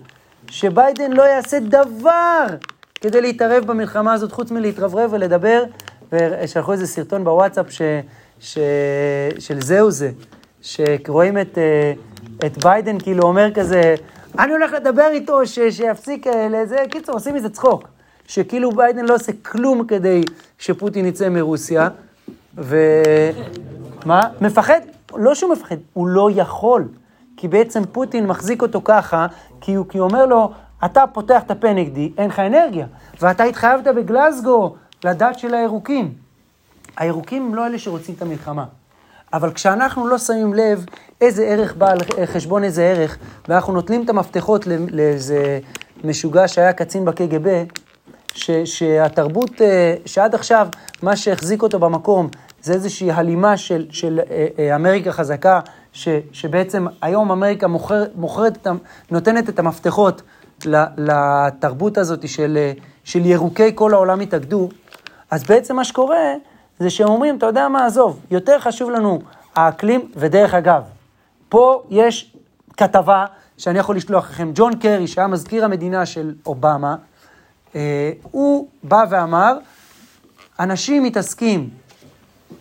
[0.50, 2.46] שביידן לא יעשה דבר
[3.00, 5.64] כדי להתערב במלחמה הזאת, חוץ מלהתרברב ולדבר,
[6.12, 7.82] ושלחו איזה סרטון בוואטסאפ ש,
[8.40, 8.58] ש,
[9.38, 10.10] של זהו זה,
[10.62, 11.92] שרואים את, אה,
[12.46, 13.94] את ביידן כאילו אומר כזה,
[14.38, 17.88] אני הולך לדבר איתו, ש, שיפסיק אה, לזה, קיצור, עושים מזה צחוק,
[18.26, 20.22] שכאילו ביידן לא עושה כלום כדי
[20.58, 21.88] שפוטין יצא מרוסיה,
[22.58, 22.76] ו...
[24.06, 24.20] מה?
[24.40, 24.80] מפחד?
[25.16, 26.84] לא שהוא מפחד, הוא לא יכול.
[27.36, 29.26] כי בעצם פוטין מחזיק אותו ככה,
[29.60, 30.52] כי הוא, כי הוא אומר לו,
[30.84, 32.86] אתה פותח את הפה נגדי, אין לך אנרגיה.
[33.20, 34.74] ואתה התחייבת בגלסגו
[35.04, 36.14] לדת של הירוקים.
[36.96, 38.64] הירוקים הם לא אלה שרוצים את המלחמה.
[39.32, 40.84] אבל כשאנחנו לא שמים לב
[41.20, 43.18] איזה ערך בא על חשבון איזה ערך,
[43.48, 45.60] ואנחנו נותנים את המפתחות לאיזה
[46.04, 47.64] משוגע שהיה קצין בקג"ב,
[48.34, 50.68] ש, שהתרבות, אה, שעד עכשיו,
[51.02, 52.28] מה שהחזיק אותו במקום,
[52.62, 55.60] זה איזושהי הלימה של, של אה, אה, אמריקה חזקה,
[55.92, 58.66] ש, שבעצם היום אמריקה מוכר, מוכרת,
[59.10, 60.22] נותנת את המפתחות
[60.96, 62.70] לתרבות הזאת של,
[63.04, 64.68] של ירוקי כל העולם התאגדו,
[65.30, 66.34] אז בעצם מה שקורה
[66.78, 69.20] זה שהם אומרים, אתה יודע מה, עזוב, יותר חשוב לנו
[69.56, 70.82] האקלים, ודרך אגב,
[71.48, 72.36] פה יש
[72.76, 73.26] כתבה
[73.58, 76.96] שאני יכול לשלוח לכם, ג'ון קרי, שהיה מזכיר המדינה של אובמה,
[77.74, 79.58] אה, הוא בא ואמר,
[80.60, 81.70] אנשים מתעסקים,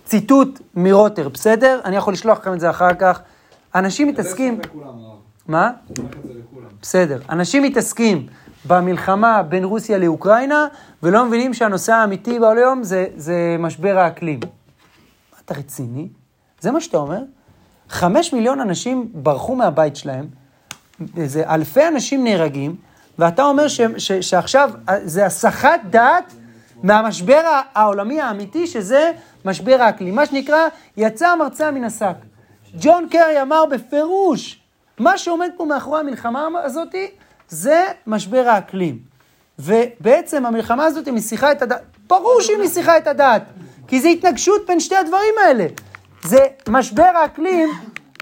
[0.05, 1.79] ציטוט מרוטר, בסדר?
[1.85, 3.21] אני יכול לשלוח לכם את זה אחר כך.
[3.75, 4.59] אנשים מתעסקים...
[5.49, 5.71] מה?
[6.81, 7.19] בסדר.
[7.29, 8.27] אנשים מתעסקים
[8.65, 10.67] במלחמה בין רוסיה לאוקראינה,
[11.03, 14.39] ולא מבינים שהנושא האמיתי בעולם זה, זה משבר האקלים.
[14.43, 16.07] מה, אתה רציני?
[16.59, 17.21] זה מה שאתה אומר?
[17.89, 20.27] חמש מיליון אנשים ברחו מהבית שלהם,
[21.17, 22.75] איזה אלפי אנשים נהרגים,
[23.19, 24.71] ואתה אומר ש, ש, שעכשיו
[25.03, 26.33] זה הסחת דעת
[26.83, 27.41] מהמשבר
[27.75, 29.11] העולמי האמיתי, שזה
[29.45, 30.15] משבר האקלים.
[30.15, 32.15] מה שנקרא, יצא המרצע מן השק.
[32.79, 34.58] ג'ון קרי אמר בפירוש,
[34.99, 36.95] מה שעומד פה מאחורי המלחמה הזאת
[37.49, 38.99] זה משבר האקלים.
[39.59, 43.43] ובעצם המלחמה הזאת מסיחה את הדעת, ברור שהיא מסיחה את הדעת,
[43.87, 45.65] כי זה התנגשות בין שתי הדברים האלה.
[46.23, 47.69] זה משבר האקלים,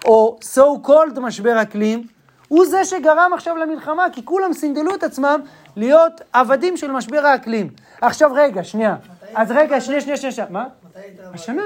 [0.06, 2.08] או so called משבר אקלים,
[2.48, 5.42] הוא זה שגרם עכשיו למלחמה, כי כולם סינדלו את עצמם
[5.76, 7.70] להיות עבדים של משבר האקלים.
[8.02, 8.96] עכשיו רגע, שנייה.
[9.36, 10.50] אז רגע, שנייה, שנייה, שנייה, שנייה.
[10.50, 10.68] מה?
[10.90, 11.20] מתי היית...
[11.34, 11.64] השנה.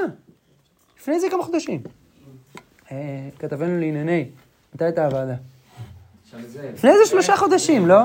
[0.99, 1.81] לפני זה כמה חודשים.
[2.91, 2.97] אה,
[3.39, 4.29] כתבנו לענייני,
[4.75, 5.33] מתי הייתה הוועדה?
[6.73, 7.99] לפני איזה שלושה חודשים, לא?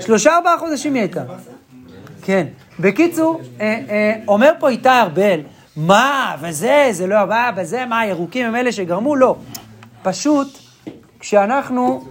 [0.00, 1.24] שלושה ארבעה חודשים היא הייתה.
[2.22, 2.46] כן.
[2.80, 5.40] בקיצור, אה, אה, אומר פה איתי ארבל,
[5.76, 9.16] מה, וזה, זה לא הבא, וזה, מה, הירוקים הם אלה שגרמו?
[9.16, 9.36] לא.
[10.02, 10.58] פשוט,
[11.20, 12.04] כשאנחנו,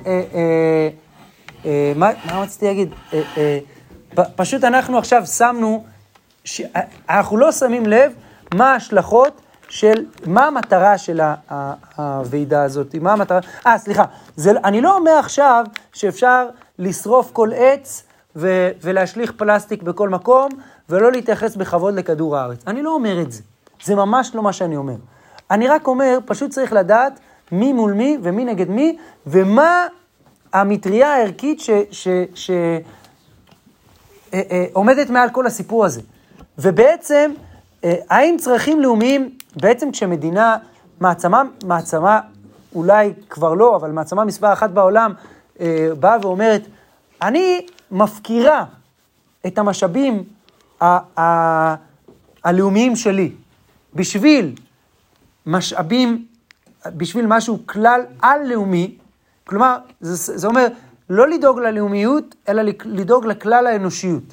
[1.65, 2.93] אה, מה, רציתי להגיד?
[4.35, 5.83] פשוט אנחנו עכשיו שמנו,
[7.09, 8.13] אנחנו לא שמים לב
[8.53, 11.21] מה ההשלכות של, מה המטרה של
[11.95, 14.05] הוועידה הזאת, מה המטרה, אה, סליחה,
[14.35, 16.47] זה, אני לא אומר עכשיו שאפשר
[16.79, 18.03] לשרוף כל עץ
[18.35, 20.49] ו, ולהשליך פלסטיק בכל מקום,
[20.89, 22.59] ולא להתייחס בכבוד לכדור הארץ.
[22.67, 23.41] אני לא אומר את זה,
[23.83, 24.95] זה ממש לא מה שאני אומר.
[25.51, 27.19] אני רק אומר, פשוט צריך לדעת
[27.51, 28.97] מי מול מי ומי נגד מי,
[29.27, 29.87] ומה
[30.53, 31.69] המטריה הערכית ש...
[31.91, 32.51] ש, ש
[34.33, 34.41] אה,
[34.77, 36.01] אה, מעל כל הסיפור הזה.
[36.57, 37.31] ובעצם,
[37.83, 40.57] האם צרכים לאומיים, בעצם כשמדינה,
[40.99, 42.19] מעצמה, מעצמה,
[42.75, 45.13] אולי כבר לא, אבל מעצמה מספר אחת בעולם,
[45.59, 46.61] אה, באה ואומרת,
[47.21, 48.65] אני מפקירה
[49.47, 50.23] את המשאבים
[50.81, 51.75] ה- ה-
[52.43, 53.31] הלאומיים שלי
[53.93, 54.55] בשביל
[55.45, 56.25] משאבים,
[56.87, 58.97] בשביל משהו כלל על-לאומי,
[59.47, 60.67] כלומר, זה, זה אומר
[61.09, 64.23] לא לדאוג ללאומיות, אלא לדאוג לכלל האנושיות.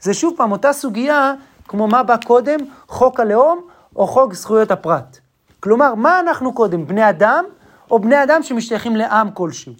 [0.00, 1.34] זה שוב פעם אותה סוגיה,
[1.68, 2.58] כמו מה בא קודם,
[2.88, 3.60] חוק הלאום
[3.96, 5.18] או חוק זכויות הפרט.
[5.60, 7.44] כלומר, מה אנחנו קודם, בני אדם
[7.90, 9.72] או בני אדם שמשתייכים לעם כלשהו?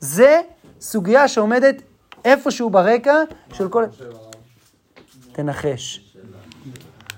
[0.00, 0.40] זה
[0.80, 1.82] סוגיה שעומדת
[2.24, 3.14] איפשהו ברקע
[3.52, 3.84] של כל...
[5.32, 6.14] תנחש.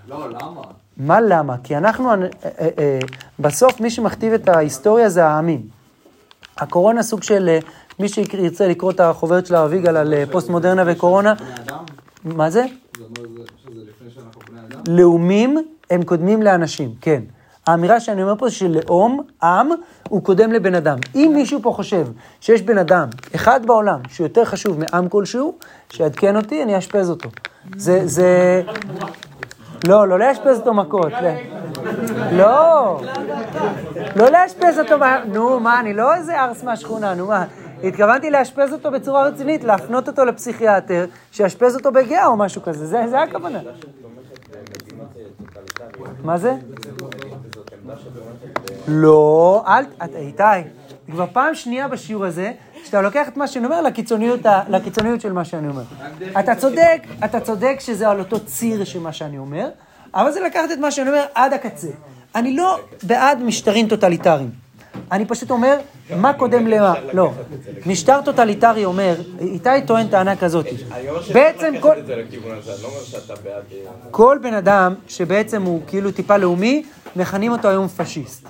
[0.09, 0.63] לא, למה?
[0.97, 1.57] מה למה?
[1.65, 2.99] כי אנחנו, אה, אה, אה,
[3.39, 5.69] בסוף מי שמכתיב את ההיסטוריה זה העמים.
[6.57, 7.59] הקורונה סוג של,
[7.99, 11.85] מי שירצה לקרוא את החוברת של הרב יגאל על פוסט מודרנה וקורונה, בני אדם?
[12.25, 14.74] מה זה- שזה לפני שאנחנו בני אדם?
[14.89, 15.59] לאומים
[15.91, 17.22] הם קודמים לאנשים, כן.
[17.66, 19.68] האמירה שאני אומר פה שלאום, עם,
[20.09, 20.99] הוא קודם לבן אדם.
[21.14, 22.07] אם מישהו פה חושב
[22.41, 25.55] שיש בן אדם אחד בעולם שהוא יותר חשוב מעם כלשהו,
[25.93, 27.28] שיעדכן אותי, אני אאשפז אותו.
[27.76, 28.62] זה, זה...
[29.89, 31.12] לא, לא לאשפז אותו מכות.
[31.12, 31.30] לא.
[32.32, 33.01] לא,
[34.16, 34.97] לא לאשפז אותו,
[35.32, 37.45] נו, מה, אני לא איזה ארס מהשכונה, נו מה.
[37.85, 43.05] התכוונתי לאשפז אותו בצורה רצינית, להפנות אותו לפסיכיאטר, שיאשפז אותו בגאה או משהו כזה, זה,
[43.11, 43.59] זה הכוונה.
[46.25, 46.55] מה זה?
[48.89, 49.85] לא, אל,
[50.16, 50.43] איתי,
[51.07, 52.53] זה כבר פעם שנייה בשיעור הזה,
[52.85, 55.83] שאתה לוקח את מה שאני אומר לקיצוניות, לקיצוניות של מה שאני אומר.
[56.39, 59.68] אתה צודק, אתה צודק שזה על אותו ציר של מה שאני אומר,
[60.14, 61.89] אבל זה לקחת את מה שאני אומר עד הקצה.
[62.35, 64.64] אני לא בעד משטרים טוטליטריים.
[65.13, 65.77] אני פשוט אומר,
[66.17, 66.95] מה קודם למה?
[67.13, 67.33] לא.
[67.87, 70.67] משטר טוטליטרי אומר, איתי טוען טענה כזאת.
[71.33, 71.95] בעצם כל...
[72.83, 72.89] לא
[73.45, 73.63] בעד...
[74.11, 76.83] כל בן אדם שבעצם הוא כאילו טיפה לאומי,
[77.17, 78.47] מכנים אותו היום פשיסט.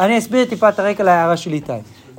[0.00, 1.72] אני אסביר טיפה את הרקע להערה של איתי.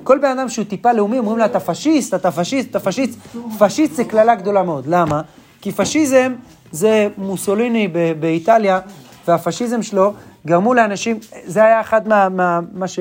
[0.03, 3.19] כל בן אדם שהוא טיפה לאומי, אומרים לו, אתה פשיסט, אתה פשיסט, אתה פשיסט.
[3.59, 4.87] פשיסט זה קללה גדולה מאוד.
[4.87, 5.21] למה?
[5.61, 6.33] כי פשיזם
[6.71, 7.87] זה מוסוליני
[8.19, 8.79] באיטליה,
[9.27, 10.13] והפשיזם שלו
[10.45, 12.29] גרמו לאנשים, זה היה אחד מה...
[12.29, 12.99] מה, מה ש...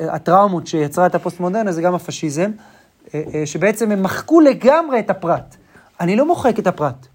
[0.00, 2.50] הטראומות שיצרה את הפוסט-מודרנה זה גם הפשיזם,
[3.14, 5.56] אה, אה, שבעצם הם מחקו לגמרי את הפרט.
[6.00, 7.06] אני לא מוחק את הפרט,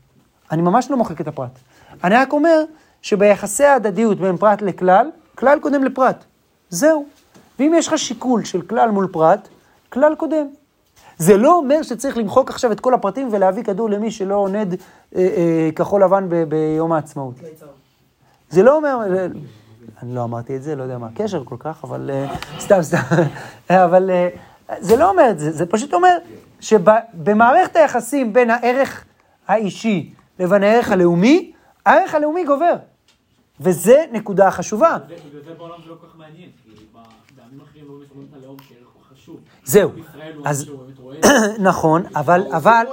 [0.51, 1.59] אני ממש לא מוחק את הפרט.
[2.03, 2.63] אני רק אומר
[3.01, 6.23] שביחסי ההדדיות בין פרט לכלל, כלל קודם לפרט.
[6.69, 7.05] זהו.
[7.59, 9.47] ואם יש לך שיקול של כלל מול פרט,
[9.89, 10.47] כלל קודם.
[11.17, 14.75] זה לא אומר שצריך למחוק עכשיו את כל הפרטים ולהביא כדור למי שלא עונד
[15.15, 17.35] אה, אה, כחול לבן ב- ביום העצמאות.
[18.49, 18.97] זה לא אומר,
[20.01, 22.97] אני לא אמרתי את זה, לא יודע מה הקשר כל כך, אבל אה, סתם, סתם,
[23.69, 24.29] אבל אה,
[24.79, 26.17] זה לא אומר את זה, זה פשוט אומר
[26.59, 29.03] שבמערכת היחסים בין הערך
[29.47, 31.51] האישי לבין הערך הלאומי,
[31.85, 32.73] הערך הלאומי גובר.
[33.59, 34.97] וזה נקודה חשובה.
[35.07, 36.69] בגלל זה בעולם זה לא כל כך מעניין, כי
[37.37, 39.39] בעמים אחרים לא מחשיבים את הלאום כערך חשוב.
[39.63, 39.91] זהו.
[40.45, 41.17] אז- משהו באמת רואה.
[41.69, 42.85] נכון, אבל, אבל.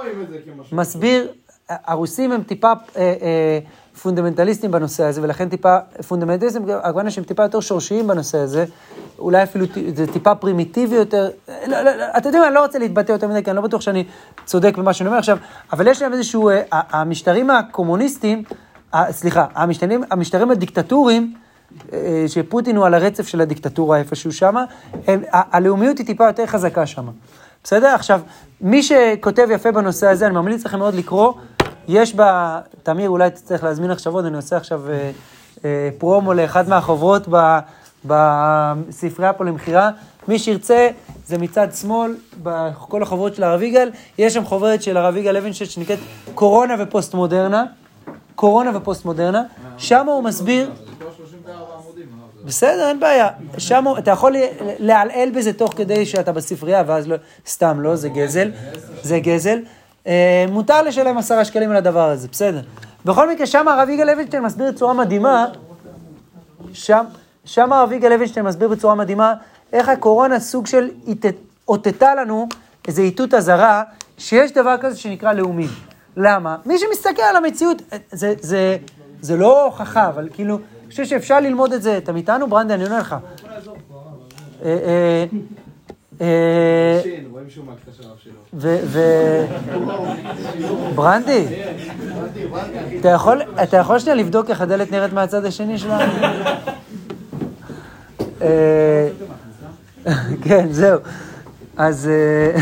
[0.71, 1.31] מסביר,
[1.69, 2.75] הרוסים הם טיפה אה,
[3.21, 3.59] אה,
[4.01, 5.77] פונדמנטליסטים בנושא הזה, ולכן טיפה,
[6.07, 8.65] פונדמנטליסטים, הכוונה שהם טיפה יותר שורשיים בנושא הזה,
[9.19, 11.29] אולי אפילו זה טיפה פרימיטיבי יותר,
[11.67, 13.61] לא, לא, לא, אתם יודעים מה, אני לא רוצה להתבטא יותר מדי, כי אני לא
[13.61, 14.03] בטוח שאני
[14.45, 15.37] צודק במה שאני אומר עכשיו,
[15.73, 18.43] אבל יש להם איזשהו, אה, המשטרים הקומוניסטים,
[18.93, 21.33] אה, סליחה, המשטרים, המשטרים הדיקטטוריים,
[21.93, 24.31] אה, שפוטין הוא על הרצף של הדיקטטורה איפשהו
[25.33, 27.11] ה- הלאומיות היא טיפה יותר חזקה שמה.
[27.63, 27.87] בסדר?
[27.87, 28.21] עכשיו,
[28.61, 31.33] מי שכותב יפה בנושא הזה, אני ממליץ לכם מאוד לקרוא.
[31.87, 35.11] יש בה, תמיר, אולי תצטרך להזמין עכשיו עוד, אני עושה עכשיו אה,
[35.65, 37.27] אה, פרומו לאחד מהחוברות
[38.05, 39.89] בספרייה פה למכירה.
[40.27, 40.89] מי שירצה,
[41.25, 45.69] זה מצד שמאל, בכל החוברות של הרב יגאל, יש שם חוברת של הרב יגאל לוינשטיין
[45.69, 45.99] שנקראת
[46.35, 47.65] קורונה ופוסט מודרנה.
[48.35, 49.43] קורונה ופוסט מודרנה,
[49.77, 50.71] שם הוא מסביר...
[52.45, 53.27] בסדר, אין בעיה.
[53.57, 54.35] שם אתה יכול
[54.79, 57.15] לעלעל בזה תוך כדי שאתה בספרייה, ואז לא,
[57.47, 58.51] סתם לא, זה גזל.
[59.03, 59.59] זה גזל.
[60.07, 62.61] אה, מותר לשלם עשרה שקלים על הדבר הזה, בסדר.
[63.05, 65.45] בכל מקרה, שם הרב יגאל לוינשטיין מסביר בצורה מדהימה,
[66.73, 67.05] שם,
[67.45, 69.33] שם הרב יגאל לוינשטיין מסביר בצורה מדהימה,
[69.73, 70.89] איך הקורונה סוג של
[71.67, 72.47] אותתה לנו
[72.87, 73.83] איזו איתות אזהרה,
[74.17, 75.69] שיש דבר כזה שנקרא לאומים.
[76.17, 76.57] למה?
[76.65, 77.81] מי שמסתכל על המציאות,
[78.11, 78.77] זה, זה,
[79.21, 81.97] זה לא הוכחה, אבל כאילו, אני חושב שאפשר ללמוד את זה.
[81.97, 82.73] אתה איתנו, ברנדה?
[82.73, 83.15] אני עונה לך.
[90.95, 91.45] ברנדי,
[93.63, 95.99] אתה יכול, שנייה לבדוק איך הדלת נראית מהצד השני שלה?
[98.41, 99.07] אה,
[100.43, 100.99] כן, זהו.
[101.77, 102.61] אז אה,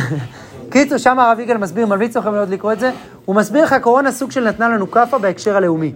[0.70, 2.92] קיצור, שם הרב יגאל מסביר, ממליץ לכם מאוד לקרוא את זה,
[3.26, 5.94] הוא מסביר איך הקורונה סוג של נתנה לנו כאפה בהקשר הלאומי.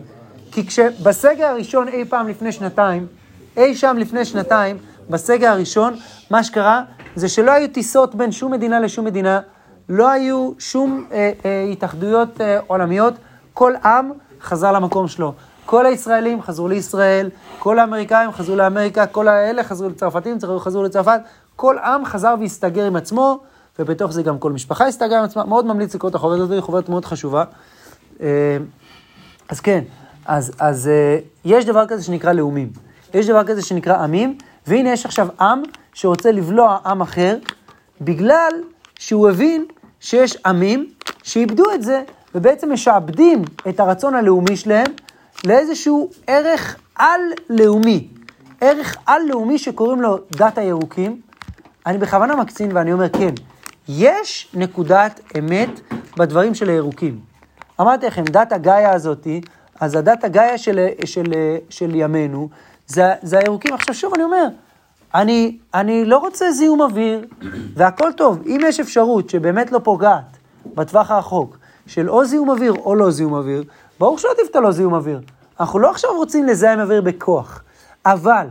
[0.51, 3.07] כי כשבסגר הראשון אי פעם לפני שנתיים,
[3.57, 4.77] אי שם לפני שנתיים,
[5.09, 5.95] בסגר הראשון,
[6.29, 6.81] מה שקרה
[7.15, 9.39] זה שלא היו טיסות בין שום מדינה לשום מדינה,
[9.89, 13.13] לא היו שום אה, אה, התאחדויות אה, עולמיות,
[13.53, 14.11] כל עם
[14.41, 15.33] חזר למקום שלו.
[15.65, 21.19] כל הישראלים חזרו לישראל, כל האמריקאים חזרו לאמריקה, כל האלה חזרו לצרפתים, חזרו לצרפת,
[21.55, 23.39] כל עם חזר והסתגר עם עצמו,
[23.79, 25.45] ובתוך זה גם כל משפחה הסתגרה עם עצמה.
[25.45, 27.43] מאוד ממליץ לקרוא את החוברת הזאת, היא חוברת מאוד חשובה.
[28.21, 28.57] אה,
[29.49, 29.83] אז כן,
[30.25, 32.69] אז, אז אה, יש דבר כזה שנקרא לאומים.
[33.13, 34.37] יש דבר כזה שנקרא עמים,
[34.67, 35.61] והנה יש עכשיו עם
[35.93, 37.37] שרוצה לבלוע עם אחר,
[38.01, 38.51] בגלל
[38.99, 39.65] שהוא הבין
[39.99, 40.89] שיש עמים
[41.23, 42.01] שאיבדו את זה,
[42.35, 44.87] ובעצם משעבדים את הרצון הלאומי שלהם
[45.45, 48.07] לאיזשהו ערך על-לאומי.
[48.61, 51.21] ערך על-לאומי שקוראים לו דת הירוקים.
[51.85, 53.33] אני בכוונה מקצין ואני אומר כן,
[53.89, 55.69] יש נקודת אמת
[56.17, 57.19] בדברים של הירוקים.
[57.81, 59.41] אמרתי לכם, דת הגאיה הזאתי,
[59.79, 61.33] אז הדת הגאיה של, של,
[61.69, 62.49] של ימינו,
[62.87, 63.73] זה, זה הירוקים.
[63.73, 64.47] עכשיו שוב אני אומר,
[65.15, 67.25] אני, אני לא רוצה זיהום אוויר,
[67.77, 68.41] והכל טוב.
[68.45, 70.37] אם יש אפשרות שבאמת לא פוגעת
[70.75, 71.57] בטווח הרחוק
[71.87, 73.63] של או זיהום אוויר או לא זיהום אוויר,
[73.99, 75.21] ברור שעדיף את הלא זיהום אוויר.
[75.59, 77.63] אנחנו לא עכשיו רוצים לזהם אוויר בכוח,
[78.05, 78.47] אבל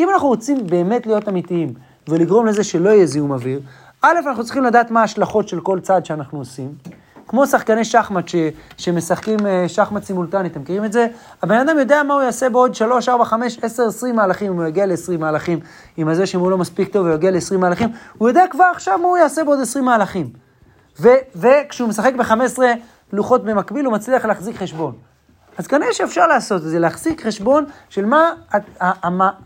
[0.00, 1.74] אם אנחנו רוצים באמת להיות אמיתיים
[2.08, 3.60] ולגרום לזה שלא יהיה זיהום אוויר,
[4.02, 6.74] א', אנחנו צריכים לדעת מה ההשלכות של כל צעד שאנחנו עושים.
[7.30, 8.34] כמו שחקני שחמט ש,
[8.76, 11.06] שמשחקים אה, שחמט סימולטני, אתם מכירים את זה?
[11.42, 14.66] הבן אדם יודע מה הוא יעשה בעוד 3, 4, 5, 10, 20 מהלכים, אם הוא
[14.66, 15.60] יגיע ל-20 מהלכים,
[15.96, 19.08] עם זה שאם הוא לא מספיק טוב ויגיע ל-20 מהלכים, הוא יודע כבר עכשיו מה
[19.08, 20.30] הוא יעשה בעוד 20 מהלכים.
[21.00, 22.58] ו, וכשהוא משחק ב-15
[23.12, 24.92] לוחות במקביל, הוא מצליח להחזיק חשבון.
[25.58, 28.32] אז כנראה שאפשר לעשות את זה, להחזיק חשבון של מה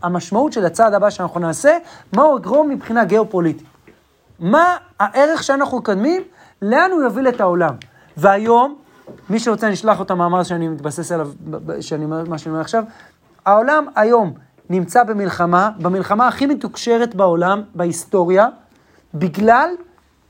[0.03, 1.77] המשמעות של הצעד הבא שאנחנו נעשה,
[2.13, 3.67] מה הוא יגרום מבחינה גיאופוליטית.
[4.39, 6.23] מה הערך שאנחנו מקדמים,
[6.65, 7.75] לאן הוא יוביל את העולם.
[8.17, 8.75] והיום,
[9.29, 11.31] מי שרוצה, אני אשלח את המאמר שאני מתבסס עליו,
[11.81, 12.83] שאני, מה שאני אומר עכשיו,
[13.45, 14.33] העולם היום
[14.69, 18.47] נמצא במלחמה, במלחמה הכי מתוקשרת בעולם, בהיסטוריה,
[19.13, 19.69] בגלל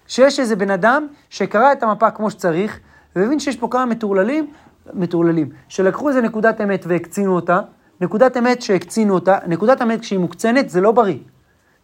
[0.07, 2.79] שיש איזה בן אדם שקרא את המפה כמו שצריך,
[3.15, 4.51] והבין שיש פה כמה מטורללים,
[4.93, 7.59] מטורללים, שלקחו איזה נקודת אמת והקצינו אותה,
[8.01, 11.17] נקודת אמת שהקצינו אותה, נקודת אמת כשהיא מוקצנת זה לא בריא.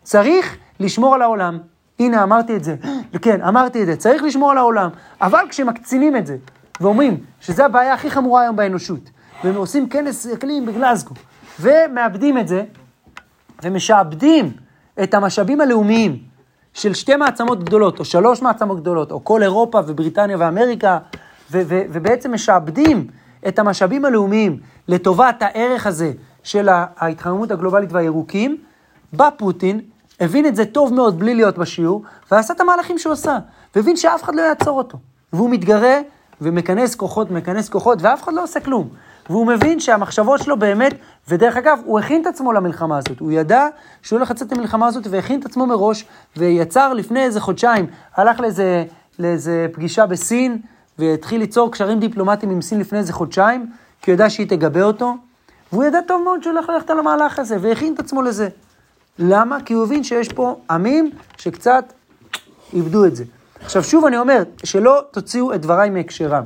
[0.03, 1.59] צריך לשמור על העולם.
[2.01, 2.75] הנה, אמרתי את זה.
[3.21, 3.95] כן, אמרתי את זה.
[3.95, 4.89] צריך לשמור על העולם.
[5.21, 6.37] אבל כשמקצינים את זה,
[6.81, 9.09] ואומרים שזו הבעיה הכי חמורה היום באנושות,
[9.43, 11.13] והם עושים כנס אקלים בגלזגו,
[11.59, 12.63] ומאבדים את זה,
[13.63, 14.51] ומשעבדים
[15.03, 16.17] את המשאבים הלאומיים
[16.73, 20.97] של שתי מעצמות גדולות, או שלוש מעצמות גדולות, או כל אירופה ובריטניה ואמריקה,
[21.51, 23.07] ו- ו- ובעצם משעבדים
[23.47, 26.11] את המשאבים הלאומיים לטובת הערך הזה
[26.43, 28.57] של ההתחממות הגלובלית והירוקים,
[29.13, 29.81] בא פוטין,
[30.21, 33.37] הבין את זה טוב מאוד בלי להיות בשיעור, ועשה את המהלכים שהוא עשה,
[33.75, 34.97] והבין שאף אחד לא יעצור אותו.
[35.33, 35.99] והוא מתגרה
[36.41, 38.89] ומכנס כוחות, מכנס כוחות, ואף אחד לא עושה כלום.
[39.29, 40.93] והוא מבין שהמחשבות שלו באמת,
[41.29, 43.19] ודרך אגב, הוא הכין את עצמו למלחמה הזאת.
[43.19, 43.67] הוא ידע
[44.01, 46.05] שהוא הולך לצאת למלחמה הזאת והכין את עצמו מראש,
[46.37, 48.85] ויצר לפני איזה חודשיים, הלך לאיזה,
[49.19, 50.57] לאיזה פגישה בסין,
[50.99, 55.15] והתחיל ליצור קשרים דיפלומטיים עם סין לפני איזה חודשיים, כי הוא ידע שהיא תגבה אותו,
[55.71, 58.49] והוא ידע טוב מאוד שהוא הולך ללכת על המהלך הזה, והכין את עצמו לזה.
[59.19, 59.57] למה?
[59.65, 61.93] כי הוא הבין שיש פה עמים שקצת
[62.73, 63.23] איבדו את זה.
[63.63, 66.43] עכשיו שוב אני אומר, שלא תוציאו את דבריי מהקשרם.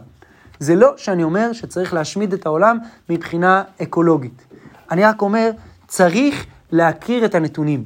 [0.59, 2.77] זה לא שאני אומר שצריך להשמיד את העולם
[3.09, 4.45] מבחינה אקולוגית.
[4.91, 5.51] אני רק אומר,
[5.87, 7.83] צריך להכיר את הנתונים.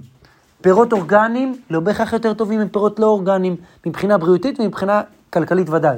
[0.61, 3.55] פירות אורגניים לא בהכרח יותר טובים מפירות לא אורגניים,
[3.85, 5.01] מבחינה בריאותית ומבחינה
[5.33, 5.97] כלכלית ודאי.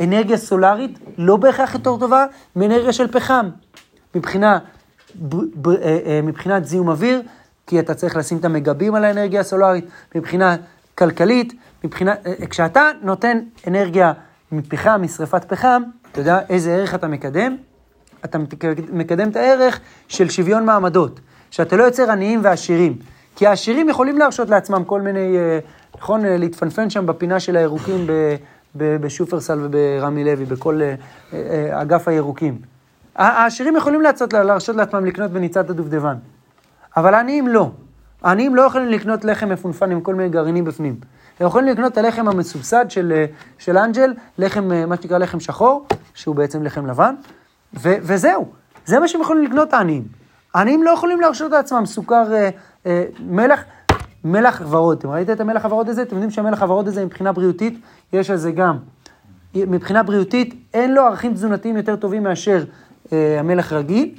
[0.00, 2.26] אנרגיה סולארית לא בהכרח יותר טובה
[2.56, 3.48] מאנרגיה של פחם.
[4.14, 7.22] מבחינה, אה, אה, מבחינת זיהום אוויר,
[7.66, 10.56] כי אתה צריך לשים את המגבים על האנרגיה הסולארית, מבחינה
[10.94, 11.52] כלכלית,
[11.84, 14.12] מבחינה, אה, כשאתה נותן אנרגיה
[14.52, 17.56] מפחם, משרפת פחם, אתה יודע איזה ערך אתה מקדם?
[18.24, 18.38] אתה
[18.92, 22.98] מקדם את הערך של שוויון מעמדות, שאתה לא יוצר עניים ועשירים.
[23.36, 25.36] כי העשירים יכולים להרשות לעצמם כל מיני,
[25.98, 28.36] נכון, להתפנפן שם בפינה של הירוקים ב...
[28.76, 30.94] בשופרסל וברמי לוי, בכל אה,
[31.32, 32.58] אה, אגף הירוקים.
[33.16, 34.02] העשירים יכולים
[34.32, 36.14] להרשות לעצמם לקנות בניצת הדובדבן,
[36.96, 37.70] אבל העניים לא.
[38.22, 40.96] העניים לא יכולים לקנות לחם מפונפן עם כל מיני גרעינים בפנים.
[41.40, 43.24] הם יכולים לקנות את הלחם המסובסד של, אה,
[43.58, 47.14] של אנג'ל, לחם, מה שנקרא לחם שחור, שהוא בעצם לחם לבן,
[47.74, 48.46] ו, וזהו.
[48.86, 50.04] זה מה שהם יכולים לקנות העניים.
[50.54, 52.50] העניים לא יכולים להרשות לעצמם סוכר, אה,
[52.86, 53.64] אה, מלח,
[54.24, 54.98] מלח ורוד.
[54.98, 56.02] אתם ראיתם את המלח הוורוד הזה?
[56.02, 57.80] אתם יודעים שהמלח הוורוד הזה מבחינה בריאותית
[58.12, 58.76] יש על זה גם.
[59.54, 62.64] מבחינה בריאותית, אין לו ערכים תזונתיים יותר טובים מאשר
[63.12, 64.14] אה, המלח רגיל.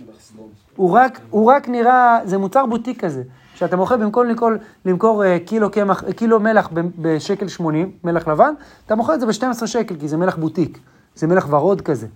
[0.77, 3.23] הוא רק, הוא רק נראה, זה מוצר בוטיק כזה,
[3.55, 4.49] שאתה מוכר במקום למכור,
[4.85, 8.53] למכור אה, קילו, קמח, קילו מלח בשקל 80, מלח לבן,
[8.85, 10.79] אתה מוכר את זה ב-12 שקל, כי זה מלח בוטיק,
[11.15, 12.07] זה מלח ורוד כזה,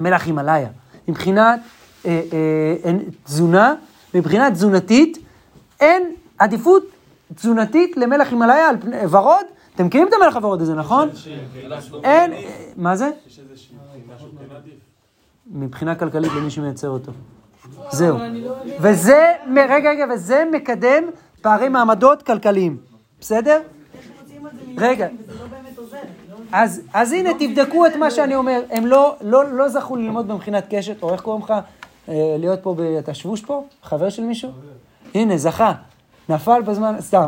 [0.00, 0.68] מלח הימאליה.
[1.08, 1.60] מבחינת
[2.06, 2.22] אה,
[2.84, 2.92] אה,
[3.24, 3.74] תזונה,
[4.14, 5.18] מבחינה תזונתית,
[5.80, 6.02] אין
[6.38, 6.82] עדיפות
[7.34, 9.44] תזונתית למלח הימאליה על פני ורוד.
[9.74, 11.08] אתם מכירים את המלח הוורוד הזה, נכון?
[12.04, 12.32] אין,
[12.76, 13.10] מה זה?
[15.50, 17.12] מבחינה כלכלית למי שמייצר אותו.
[17.90, 18.18] זהו.
[18.80, 21.04] וזה, מ- רגע, רגע, וזה מקדם
[21.42, 22.76] פערי מעמדות כלכליים,
[23.20, 23.60] בסדר?
[24.78, 25.08] רגע.
[26.52, 28.62] אז, אז הנה, תבדקו את מה שאני אומר.
[28.70, 31.50] הם לא, לא, לא זכו ללמוד במכינת קשת, או איך קוראים לך?
[32.08, 32.74] אה, להיות פה.
[32.98, 33.64] אתה שבוש פה?
[33.82, 34.50] חבר של מישהו?
[35.14, 35.72] הנה, זכה.
[36.28, 37.26] נפל בזמן, סתם.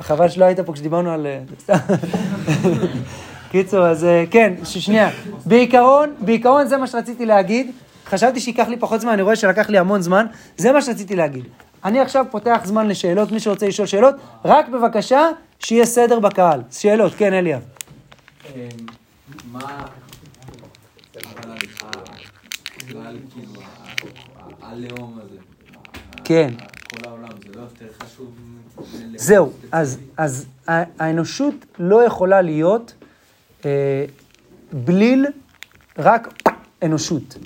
[0.00, 1.26] חבל שלא היית פה כשדיברנו על...
[1.70, 1.78] אה.
[3.50, 5.10] קיצור, אז אה, כן, שנייה.
[5.46, 7.70] בעיקרון, בעיקרון זה מה שרציתי להגיד.
[8.08, 10.26] חשבתי שייקח לי פחות זמן, אני רואה שלקח לי המון זמן.
[10.56, 11.44] זה מה שרציתי להגיד.
[11.84, 15.28] אני עכשיו פותח זמן לשאלות, מי שרוצה לשאול שאלות, רק בבקשה
[15.60, 16.60] שיהיה סדר בקהל.
[16.70, 17.62] שאלות, כן, אליאב.
[26.24, 26.50] כן.
[29.16, 32.94] זהו, אז, אז האנושות לא יכולה להיות
[33.64, 34.04] אה,
[34.72, 35.26] בליל
[35.98, 36.42] רק
[36.82, 37.38] אנושות.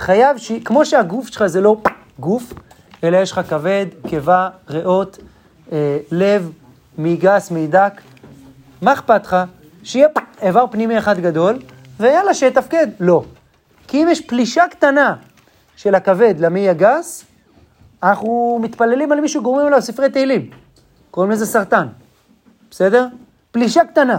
[0.00, 0.52] חייב ש...
[0.64, 1.76] כמו שהגוף שלך זה לא
[2.20, 2.52] גוף,
[3.04, 5.18] אלא יש לך כבד, קיבה, ריאות,
[5.72, 6.52] אה, לב,
[6.98, 8.00] מי גס, מי דק.
[8.82, 9.36] מה אכפת לך?
[9.82, 10.08] שיהיה
[10.42, 11.58] איבר פנימי אחד גדול,
[12.00, 12.86] ויאללה, שיתפקד.
[13.00, 13.24] לא.
[13.88, 15.16] כי אם יש פלישה קטנה
[15.76, 17.24] של הכבד למעי הגס,
[18.02, 20.50] אנחנו מתפללים על מישהו, גורמים עליו ספרי תהילים.
[21.10, 21.86] קוראים לזה סרטן,
[22.70, 23.06] בסדר?
[23.50, 24.18] פלישה קטנה.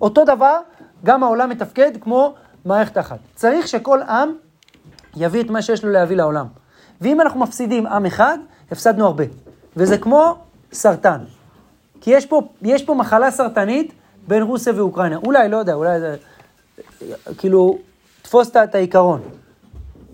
[0.00, 0.58] אותו דבר,
[1.04, 3.18] גם העולם מתפקד כמו מערכת אחת.
[3.34, 4.32] צריך שכל עם
[5.16, 6.46] יביא את מה שיש לו להביא לעולם.
[7.00, 8.38] ואם אנחנו מפסידים עם אחד,
[8.70, 9.24] הפסדנו הרבה.
[9.76, 10.34] וזה כמו
[10.72, 11.18] סרטן.
[12.00, 13.92] כי יש פה, יש פה מחלה סרטנית
[14.28, 15.16] בין רוסיה ואוקראינה.
[15.16, 16.16] אולי, לא יודע, אולי זה...
[17.38, 17.78] כאילו,
[18.22, 19.20] תפוס את- העיקרון.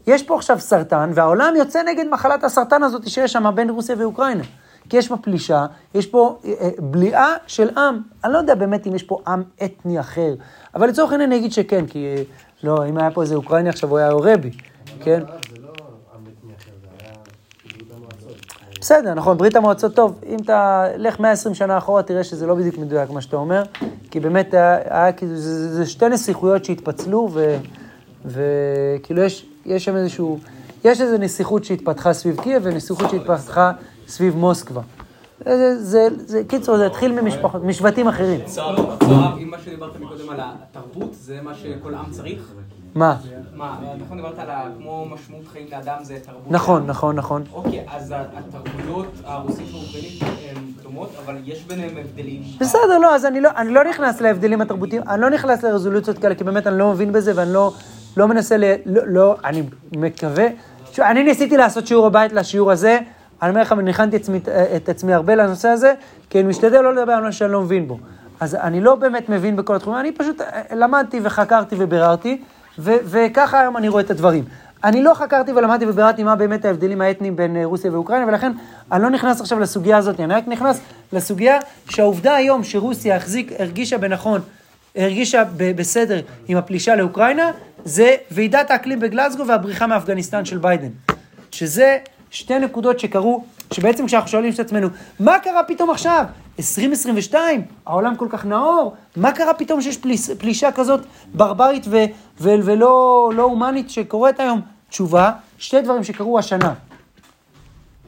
[0.07, 4.45] יש פה עכשיו סרטן, והעולם יוצא נגד מחלת הסרטן הזאת שיש שם בין רוסיה ואוקראינה.
[4.89, 8.01] כי יש פה פלישה, יש פה אה, אה, בליעה של עם.
[8.25, 10.35] אני לא יודע באמת אם יש פה עם אתני אחר,
[10.75, 12.23] אבל לצורך העניין אני אגיד שכן, כי אה,
[12.63, 14.51] לא, אם היה פה איזה אוקראיני עכשיו, הוא היה רבי,
[15.01, 15.21] כן?
[15.21, 15.35] לא.
[18.81, 22.79] בסדר, נכון, ברית המועצות טוב, אם אתה לך 120 שנה אחורה, תראה שזה לא בדיוק
[22.79, 23.63] מדויק מה שאתה אומר,
[24.11, 27.31] כי באמת היה, כאילו, זה, זה, זה שתי נסיכויות שהתפצלו,
[28.25, 30.39] וכאילו יש, יש שם איזשהו,
[30.85, 33.73] יש איזו נסיכות שהתפתחה סביב קייב, ונסיכות שהתפתחה
[34.09, 34.81] סביב מוסקבה.
[35.45, 38.41] זה, זה, זה, קיצור, זה התחיל ממשפחות, משבטים אחרים.
[39.43, 42.53] אם מה שדיברת מקודם על התרבות, זה מה שכל עם צריך?
[42.95, 43.17] מה?
[43.55, 46.43] מה, נכון דיברת על כמו משמעות חיים לאדם זה תרבות.
[46.51, 47.43] נכון, נכון, נכון.
[47.53, 52.43] אוקיי, אז התרבויות הרוסית והאוקראינית הן דומות, אבל יש ביניהם הבדלים.
[52.61, 56.35] בסדר, לא, אז אני לא, אני לא נכנס להבדלים התרבותיים, אני לא נכנס לרזולוציות כאלה,
[56.35, 57.73] כי באמת אני לא מבין בזה ואני לא,
[58.17, 58.65] לא מנסה ל...
[58.87, 59.63] לא, לא, אני
[59.97, 60.47] מקווה...
[60.99, 62.99] אני ניסיתי לעשות שיעור הבית לשיעור הזה,
[63.43, 64.17] אני אומר לך, אני הכנתי
[64.77, 65.95] את עצמי הרבה לנושא הזה,
[66.31, 67.99] כי אני משתדל לא לדבר על מה שאני לא מבין בו.
[68.41, 72.43] אז אני לא באמת מבין בכל התחומים, אני פשוט אה, למדתי וחקרתי וביררתי,
[72.81, 74.45] ו- וככה היום אני רואה את הדברים.
[74.85, 78.53] אני לא חקרתי ולמדתי וביררתי מה באמת ההבדלים האתניים בין אה, רוסיה ואוקראינה, ולכן
[78.93, 80.81] אני לא נכנס עכשיו לסוגיה הזאת, אני רק נכנס
[81.13, 81.59] לסוגיה
[81.89, 84.41] שהעובדה היום שרוסיה החזיק, הרגישה בנכון,
[84.97, 87.51] הרגישה ב- בסדר עם הפלישה לאוקראינה,
[87.85, 90.89] זה ועידת האקלים בגלזגו והבריחה מאפגניסטן של ביידן.
[91.51, 91.99] שזה
[92.31, 94.89] שתי נקודות שקרו, שבעצם כשאנחנו שואלים את עצמנו,
[95.21, 96.25] מה קרה פתאום עכשיו?
[96.59, 101.01] 2022, העולם כל כך נאור, מה קרה פתאום שיש פליש, פלישה כזאת
[101.35, 101.97] ברברית ו,
[102.41, 104.61] ו, ולא לא הומנית שקורית היום?
[104.89, 106.75] תשובה, שתי דברים שקרו השנה.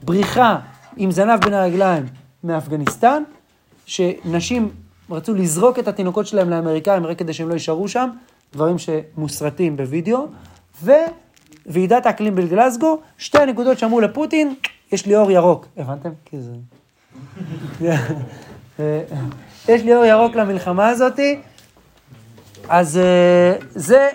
[0.02, 0.58] בריחה
[0.96, 2.04] עם זנב בין הרגליים
[2.44, 3.22] מאפגניסטן,
[3.86, 4.70] שנשים
[5.10, 8.10] רצו לזרוק את התינוקות שלהם לאמריקאים רק כדי שהם לא יישארו שם,
[8.52, 10.26] דברים שמוסרטים בווידאו,
[11.66, 14.54] וועידת האקלים בגלסגו, שתי הנקודות שאמרו לפוטין,
[14.92, 15.66] יש לי אור ירוק.
[15.76, 16.10] הבנתם?
[16.24, 16.52] כי זה...
[19.68, 21.40] יש לי אור ירוק למלחמה הזאתי,
[22.68, 24.08] אז אה, זה,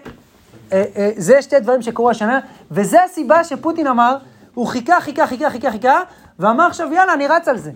[0.73, 2.39] אה, אה, זה שתי דברים שקרו השנה,
[2.71, 4.17] וזה הסיבה שפוטין אמר,
[4.53, 6.01] הוא חיכה, חיכה, חיכה, חיכה, חיכה,
[6.39, 7.71] ואמר עכשיו, יאללה, אני רץ על זה,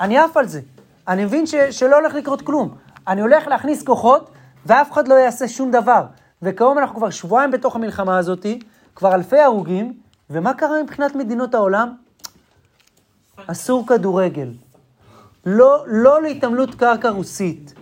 [0.00, 0.60] אני עף על זה.
[1.08, 2.74] אני מבין ש, שלא הולך לקרות כלום.
[3.08, 4.30] אני הולך להכניס כוחות,
[4.66, 6.04] ואף אחד לא יעשה שום דבר.
[6.42, 8.58] וכיום אנחנו כבר שבועיים בתוך המלחמה הזאתי,
[8.94, 9.92] כבר אלפי הרוגים,
[10.30, 12.03] ומה קרה מבחינת מדינות העולם?
[13.46, 14.48] אסור כדורגל.
[15.46, 17.74] לא, לא להתעמלות קרקע רוסית.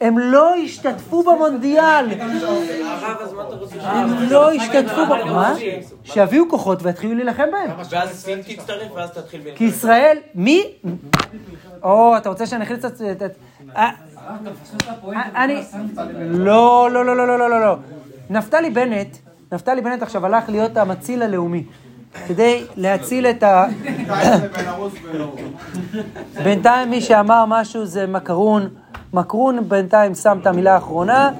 [0.00, 2.06] הם לא השתתפו במונדיאל.
[3.82, 5.08] הם לא השתתפו ב...
[5.32, 5.54] מה?
[6.04, 7.70] שיביאו כוחות ויתחילו להילחם בהם.
[7.90, 10.64] ואז סין תצטרף ואז תתחיל כי ישראל, מי?
[11.82, 12.84] או, אתה רוצה שאני אכניס.
[12.84, 13.22] את-
[13.76, 13.90] אה,
[15.44, 15.62] אני...
[16.30, 17.76] לא, לא, לא, לא, לא, לא, לא, לא.
[18.30, 19.16] נפתלי בנט,
[19.52, 21.64] נפתלי בנט עכשיו הלך להיות המציל הלאומי.
[22.28, 23.66] כדי להציל את ה...
[26.44, 28.68] בינתיים מי שאמר משהו זה מקרון.
[29.12, 31.30] מקרון בינתיים שם את המילה האחרונה,